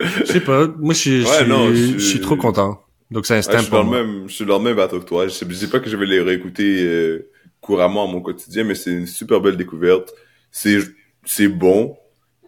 Je 0.00 0.24
sais 0.32 0.40
pas. 0.40 0.66
Moi, 0.78 0.94
je 0.94 0.98
suis, 0.98 1.22
je 1.22 1.26
Ouais, 1.26 1.36
suis- 1.40 1.48
non, 1.48 1.68
je 1.70 1.74
je- 1.94 1.98
suis 1.98 2.20
trop 2.20 2.36
content. 2.36 2.80
Donc, 3.10 3.26
c'est 3.26 3.34
un 3.34 3.36
Ouais, 3.38 3.42
je 3.42 3.48
suis 3.62 3.70
dans 3.70 3.70
pour 3.70 3.78
le 3.78 3.84
moi. 3.84 4.04
même, 4.04 4.28
je 4.28 4.34
suis 4.34 4.44
dans 4.46 4.58
le 4.58 4.64
même 4.64 4.76
bateau 4.76 5.00
que 5.00 5.04
toi. 5.04 5.26
Je 5.26 5.32
sais, 5.32 5.46
je 5.48 5.54
sais 5.54 5.68
pas 5.68 5.80
que 5.80 5.90
je 5.90 5.96
vais 5.96 6.06
les 6.06 6.20
réécouter 6.20 6.82
euh, 6.84 7.28
couramment 7.60 8.08
à 8.08 8.12
mon 8.12 8.20
quotidien, 8.20 8.62
mais 8.64 8.74
c'est 8.76 8.92
une 8.92 9.06
super 9.06 9.40
belle 9.40 9.56
découverte. 9.56 10.12
C'est, 10.52 10.78
c'est 11.24 11.48
bon. 11.48 11.96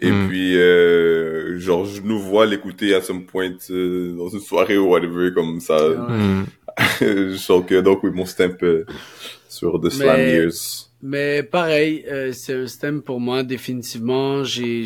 Et 0.00 0.10
Mm. 0.10 0.28
puis, 0.28 0.56
euh, 0.56 1.58
genre, 1.60 1.84
je 1.84 2.00
nous 2.00 2.18
vois 2.18 2.44
l'écouter 2.46 2.92
à 2.94 3.00
some 3.00 3.24
point 3.24 3.50
euh, 3.70 4.16
dans 4.16 4.28
une 4.28 4.40
soirée 4.40 4.76
ou 4.78 4.88
whatever, 4.90 5.32
comme 5.32 5.60
ça. 5.60 5.90
Ouais. 5.90 6.44
Que, 7.00 7.80
donc, 7.80 8.02
oui, 8.04 8.10
mon 8.12 8.24
stamp 8.26 8.56
euh, 8.62 8.84
sur 9.48 9.80
The 9.80 9.90
Slam 9.90 10.16
Mais- 10.16 10.32
Years. 10.32 10.88
Mais 11.04 11.42
pareil, 11.42 12.04
euh, 12.08 12.30
c'est 12.32 12.54
un 12.54 12.68
stem 12.68 13.02
pour 13.02 13.18
moi 13.18 13.42
définitivement. 13.42 14.44
J'ai 14.44 14.84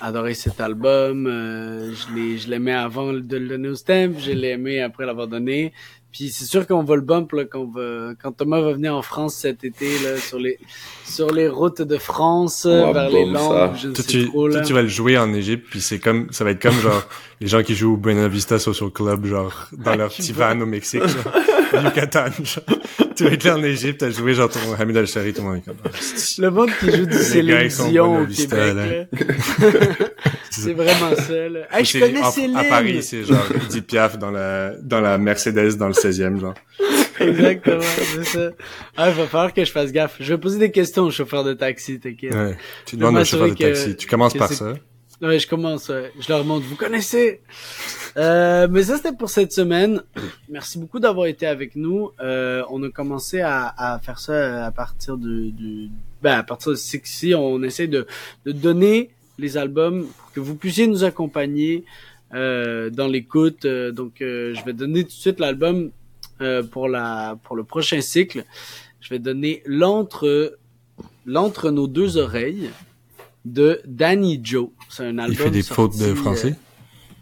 adoré 0.00 0.32
cet 0.32 0.58
album. 0.58 1.26
euh, 1.26 1.92
je 1.92 2.14
l'ai 2.14 2.38
je 2.38 2.48
l'aimais 2.48 2.72
avant 2.72 3.12
de 3.12 3.36
le 3.36 3.46
donner 3.48 3.68
au 3.68 3.74
stem. 3.74 4.14
Je 4.18 4.30
l'ai 4.32 4.48
aimé 4.52 4.80
après 4.80 5.04
l'avoir 5.04 5.28
donné. 5.28 5.74
Puis 6.12 6.30
c'est 6.30 6.44
sûr 6.44 6.66
qu'on 6.66 6.82
va 6.82 6.96
le 6.96 7.02
bump 7.02 7.32
là, 7.32 7.44
quand, 7.44 7.64
va, 7.72 8.12
quand 8.20 8.32
Thomas 8.32 8.60
va 8.60 8.72
venir 8.72 8.94
en 8.96 9.02
France 9.02 9.36
cet 9.36 9.62
été 9.64 9.86
là, 10.02 10.16
sur 10.16 10.38
les 10.38 10.58
sur 11.04 11.32
les 11.32 11.48
routes 11.48 11.82
de 11.82 11.98
France 11.98 12.66
vers 12.66 13.08
les 13.10 13.26
Landes. 13.26 13.52
ça. 13.52 13.74
Je 13.80 13.88
ne 13.88 13.92
Toi, 13.94 14.04
sais 14.04 14.10
tu, 14.10 14.26
trop 14.26 14.48
toi, 14.50 14.60
tu 14.60 14.72
vas 14.72 14.82
le 14.82 14.88
jouer 14.88 15.18
en 15.18 15.32
Égypte, 15.34 15.66
puis 15.70 15.80
c'est 15.80 15.98
comme, 15.98 16.28
ça 16.32 16.44
va 16.44 16.50
être 16.50 16.62
comme 16.62 16.78
genre 16.80 17.02
les 17.40 17.46
gens 17.46 17.62
qui 17.62 17.74
jouent 17.74 17.94
au 17.94 17.96
Buena 17.96 18.28
Vista 18.28 18.58
Social 18.58 18.90
Club, 18.90 19.24
genre 19.26 19.68
dans 19.72 19.94
leur 19.96 20.08
petit 20.14 20.32
van 20.32 20.60
au 20.60 20.66
Mexique, 20.66 21.02
genre, 21.06 21.32
au 21.74 21.84
Yucatan. 21.84 22.26
Genre. 22.42 22.64
Tu 23.16 23.24
vas 23.26 23.32
être 23.32 23.44
là 23.44 23.56
en 23.58 23.62
Égypte, 23.62 24.02
à 24.02 24.10
jouer 24.10 24.32
genre 24.32 24.48
ton 24.48 24.60
Hamid 24.78 24.96
Al 24.96 25.06
Shari, 25.06 25.34
tout 25.34 25.42
le 25.42 25.48
monde 25.48 25.56
est 25.58 25.60
comme. 25.60 25.76
ah, 25.84 25.88
c'est- 26.00 26.40
Le 26.40 26.50
monde 26.50 26.70
qui 26.80 26.90
joue 26.90 27.04
du 27.04 27.18
Céline 27.18 27.68
Dion 27.68 28.22
au 28.22 28.26
Québec, 28.26 28.74
là. 28.74 29.04
C'est 30.50 30.72
vraiment 30.74 31.14
ça. 31.16 31.48
Là. 31.48 31.60
Hey, 31.70 31.84
je 31.84 31.98
connais 31.98 32.20
en- 32.22 32.30
Céline. 32.30 32.56
À 32.56 32.64
Paris, 32.64 33.02
c'est 33.02 33.24
genre 33.24 33.44
Edith 33.66 33.86
Piaf 33.86 34.18
dans 34.18 34.30
la 34.30 34.74
dans 34.82 35.00
la 35.00 35.16
Mercedes 35.18 35.76
dans 35.76 35.88
le 35.88 35.94
16e, 35.94 36.38
genre. 36.40 36.54
Exactement, 37.20 37.80
c'est 37.82 38.24
ça. 38.24 38.50
Ah, 38.96 39.10
il 39.10 39.14
va 39.14 39.26
falloir 39.26 39.52
que 39.52 39.62
je 39.64 39.70
fasse 39.70 39.92
gaffe. 39.92 40.16
Je 40.20 40.32
vais 40.34 40.40
poser 40.40 40.58
des 40.58 40.70
questions 40.70 41.02
au 41.04 41.10
chauffeur 41.10 41.44
de 41.44 41.52
taxi, 41.52 42.00
t'inquiète. 42.00 42.34
Ouais. 42.34 42.56
Tu 42.86 42.96
demandes 42.96 43.18
au 43.18 43.24
chauffeur 43.24 43.48
de 43.50 43.54
taxi. 43.54 43.94
Tu 43.96 44.06
commences 44.06 44.34
par 44.34 44.50
ça. 44.52 44.72
Ouais, 45.22 45.38
je 45.38 45.46
commence. 45.46 45.90
Je 46.18 46.28
leur 46.30 46.44
montre. 46.46 46.64
Vous 46.66 46.76
connaissez? 46.76 47.42
Euh, 48.16 48.66
mais 48.70 48.84
ça, 48.84 48.96
c'était 48.96 49.12
pour 49.12 49.28
cette 49.28 49.52
semaine. 49.52 50.00
Merci 50.48 50.78
beaucoup 50.78 50.98
d'avoir 50.98 51.26
été 51.26 51.46
avec 51.46 51.76
nous. 51.76 52.10
Euh, 52.20 52.62
on 52.70 52.82
a 52.82 52.88
commencé 52.88 53.42
à, 53.42 53.74
à 53.76 53.98
faire 53.98 54.18
ça 54.18 54.64
à 54.64 54.70
partir 54.70 55.18
de, 55.18 55.50
de 55.50 55.88
ben, 56.22 56.38
à 56.38 56.42
partir 56.42 56.70
de 56.72 56.76
Sixy. 56.76 57.34
On 57.34 57.62
essaie 57.62 57.86
de, 57.86 58.06
de 58.46 58.52
donner 58.52 59.10
les 59.40 59.56
albums 59.56 60.06
que 60.34 60.40
vous 60.40 60.54
puissiez 60.54 60.86
nous 60.86 61.02
accompagner 61.04 61.84
euh, 62.34 62.90
dans 62.90 63.08
l'écoute. 63.08 63.64
Euh, 63.64 63.90
donc, 63.90 64.20
euh, 64.20 64.54
je 64.54 64.64
vais 64.64 64.72
donner 64.72 65.02
tout 65.02 65.08
de 65.10 65.12
suite 65.26 65.40
l'album 65.40 65.90
euh, 66.40 66.62
pour 66.62 66.88
la 66.88 67.38
pour 67.44 67.56
le 67.56 67.64
prochain 67.64 68.00
cycle. 68.00 68.44
Je 69.00 69.08
vais 69.10 69.18
donner 69.18 69.62
l'entre 69.66 70.56
l'entre 71.26 71.70
nos 71.70 71.86
deux 71.86 72.16
oreilles 72.16 72.70
de 73.44 73.80
Danny 73.86 74.40
Joe. 74.42 74.68
C'est 74.88 75.04
un 75.06 75.18
album 75.18 75.32
Il 75.32 75.36
fait 75.36 75.50
des 75.50 75.62
sorti, 75.62 75.74
fautes 75.98 76.08
de 76.08 76.14
français? 76.14 76.54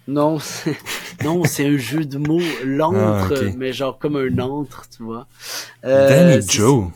non, 0.09 0.39
c'est- 0.39 0.77
non, 1.25 1.45
c'est 1.45 1.67
un 1.67 1.77
jeu 1.77 2.05
de 2.05 2.19
mots, 2.19 2.41
l'antre, 2.65 3.33
Ah, 3.37 3.45
ok. 3.49 3.55
mais 3.57 3.73
genre 3.73 3.99
comme 3.99 4.17
un 4.17 4.39
antre, 4.39 4.85
tu 4.95 5.03
vois. 5.05 5.27
Danny 5.83 6.41
Joe. 6.49 6.89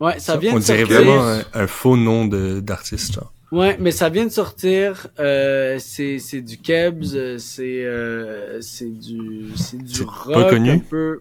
Ouais, 0.00 0.18
ça 0.18 0.36
vient 0.36 0.52
On 0.54 0.58
de 0.58 0.64
dirait 0.64 0.80
sortir. 0.80 0.96
vraiment 0.96 1.22
un, 1.26 1.42
un 1.54 1.66
faux 1.66 1.96
nom 1.96 2.26
de 2.26 2.60
d'artiste, 2.60 3.14
genre. 3.14 3.32
Ouais, 3.52 3.76
mais 3.78 3.92
ça 3.92 4.08
vient 4.08 4.24
de 4.26 4.30
sortir. 4.32 5.06
Euh, 5.20 5.76
c'est 5.78 6.18
c'est 6.18 6.40
du 6.40 6.58
Kebs, 6.58 7.14
euh, 7.14 7.38
c'est 7.38 7.84
euh, 7.84 8.60
c'est 8.60 8.90
du 8.90 9.50
c'est 9.56 9.78
du 9.82 9.94
C'est 9.94 10.04
rock 10.04 10.32
pas 10.34 10.50
connu? 10.50 10.70
un 10.70 10.78
peu. 10.78 11.20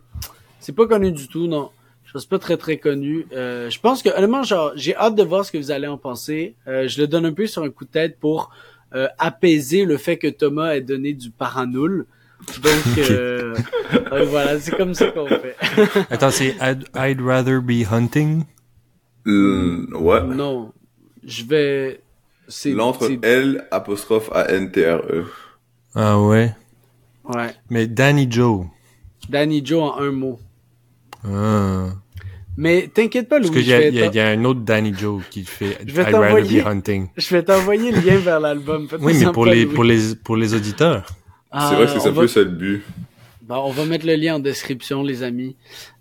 C'est 0.60 0.74
pas 0.76 0.88
connu 0.88 1.12
du 1.12 1.28
tout, 1.28 1.46
non. 1.48 1.70
Je 2.06 2.12
pense 2.14 2.26
pas 2.26 2.40
très 2.40 2.58
très 2.58 2.78
connu. 2.78 3.28
Euh, 3.34 3.70
je 3.70 3.80
pense 3.80 4.02
que 4.02 4.10
honnêtement, 4.10 4.42
genre, 4.44 4.72
j'ai 4.76 4.96
hâte 4.96 5.16
de 5.16 5.22
voir 5.24 5.46
ce 5.46 5.52
que 5.52 5.58
vous 5.58 5.70
allez 5.70 5.86
en 5.88 5.98
penser. 5.98 6.56
Euh, 6.68 6.88
je 6.88 7.00
le 7.02 7.08
donne 7.08 7.26
un 7.26 7.34
peu 7.34 7.46
sur 7.46 7.62
un 7.62 7.70
coup 7.70 7.86
de 7.86 7.92
tête 7.92 8.18
pour 8.20 8.50
euh, 8.96 9.08
apaiser 9.20 9.86
le 9.86 9.98
fait 9.98 10.18
que 10.18 10.28
Thomas 10.28 10.76
ait 10.76 10.82
donné 10.82 11.14
du 11.14 11.30
paranoul. 11.30 12.06
Donc 12.64 12.98
euh, 13.10 13.54
euh, 14.12 14.26
voilà, 14.26 14.60
c'est 14.60 14.76
comme 14.76 14.94
ça 14.94 15.08
qu'on 15.12 15.28
fait. 15.28 15.56
Attends, 16.10 16.32
c'est 16.32 16.56
I'd, 16.62 16.86
I'd 16.96 17.22
rather 17.22 17.60
be 17.62 17.84
hunting? 17.92 18.44
Ouais. 19.26 20.24
non, 20.24 20.72
je 21.24 21.44
vais. 21.44 22.02
C'est 22.48 22.72
L'entre 22.72 23.10
L 23.24 23.68
apostrophe 23.72 24.30
A 24.34 24.50
N 24.52 24.72
T 24.72 24.86
R 24.90 25.02
E. 25.10 25.26
Ah 25.96 26.20
ouais? 26.22 26.54
Ouais, 27.24 27.56
Mais 27.70 27.88
Danny 27.88 28.28
Joe. 28.30 28.66
Danny 29.30 29.66
Joe 29.66 29.82
en 29.82 29.98
un 30.00 30.12
mot. 30.12 30.40
Ah. 31.28 31.88
Mais 32.58 32.90
t'inquiète 32.94 33.28
pas, 33.28 33.40
Louis. 33.40 33.50
Parce 33.50 33.62
qu'il 33.64 33.68
y, 33.68 33.96
y, 33.96 34.02
a- 34.02 34.12
y 34.14 34.20
un 34.20 34.46
autre 34.46 34.62
Danny 34.62 34.94
Joe 34.94 35.24
qui 35.30 35.44
fait 35.44 35.78
Je 35.86 35.94
vais 35.94 36.04
I'd 36.04 36.16
rather 36.16 36.44
be 36.44 36.66
hunting. 36.66 37.08
Je 37.18 37.36
vais 37.36 37.44
t'envoyer 37.44 37.92
le 37.92 38.00
lien 38.00 38.18
vers 38.18 38.40
l'album. 38.40 38.88
Oui, 39.02 39.16
mais 39.20 39.32
pour 39.32 39.46
les, 39.46 39.66
pour 39.66 39.84
les, 39.84 40.16
pour 40.16 40.38
les 40.38 40.54
auditeurs. 40.54 41.06
Ah, 41.52 41.68
c'est 41.70 41.76
vrai 41.76 41.86
que 41.86 42.00
c'est 42.00 42.08
on 42.08 42.12
un 42.12 42.16
va... 42.16 42.22
peu 42.22 42.28
ça 42.28 42.42
le 42.42 42.46
but. 42.50 42.84
Bon, 43.42 43.56
on 43.58 43.72
va 43.72 43.86
mettre 43.86 44.06
le 44.06 44.16
lien 44.16 44.36
en 44.36 44.40
description, 44.40 45.04
les 45.04 45.24
amis. 45.24 45.56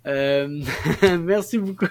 Euh... 0.07 0.47
Merci 1.19 1.57
beaucoup. 1.57 1.87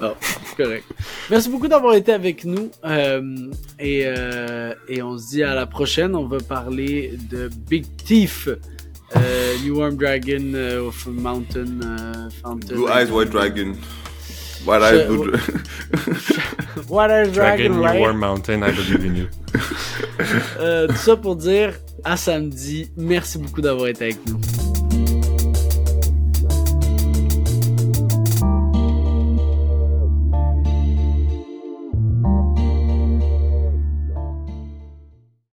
Bon, 0.00 0.14
correct. 0.56 0.84
Merci 1.30 1.50
beaucoup 1.50 1.68
d'avoir 1.68 1.94
été 1.94 2.12
avec 2.12 2.44
nous. 2.44 2.70
Euh, 2.84 3.50
et, 3.80 4.02
euh, 4.04 4.74
et 4.88 5.02
on 5.02 5.18
se 5.18 5.30
dit 5.30 5.42
à 5.42 5.54
la 5.54 5.66
prochaine. 5.66 6.14
On 6.14 6.26
va 6.26 6.38
parler 6.38 7.14
de 7.30 7.48
Big 7.68 7.84
Thief. 7.96 8.48
Euh, 9.16 9.56
New 9.64 9.78
Warm 9.78 9.96
Dragon 9.96 10.52
euh, 10.54 10.86
of 10.88 11.06
Mountain 11.06 11.80
euh, 11.82 12.30
Fountain. 12.42 12.74
Blue 12.74 12.88
Eyes 12.88 13.10
White 13.10 13.30
Dragon. 13.30 13.72
White 14.66 14.82
Eyes 14.82 15.06
Blue 15.06 15.30
Dragon. 15.30 15.38
What 16.88 17.10
a 17.10 17.24
Dragon, 17.24 17.32
Dragon, 17.32 17.72
New 17.74 17.82
right? 17.82 18.00
War 18.00 18.12
Mountain, 18.12 18.62
I 18.62 18.70
believe 18.70 19.04
in 19.04 19.16
you. 19.16 19.26
Euh, 20.60 20.86
tout 20.88 20.96
ça 20.96 21.16
pour 21.16 21.36
dire 21.36 21.72
à 22.04 22.16
samedi. 22.16 22.90
Merci 22.96 23.38
beaucoup 23.38 23.60
d'avoir 23.62 23.88
été 23.88 24.04
avec 24.04 24.18
nous. 24.26 24.38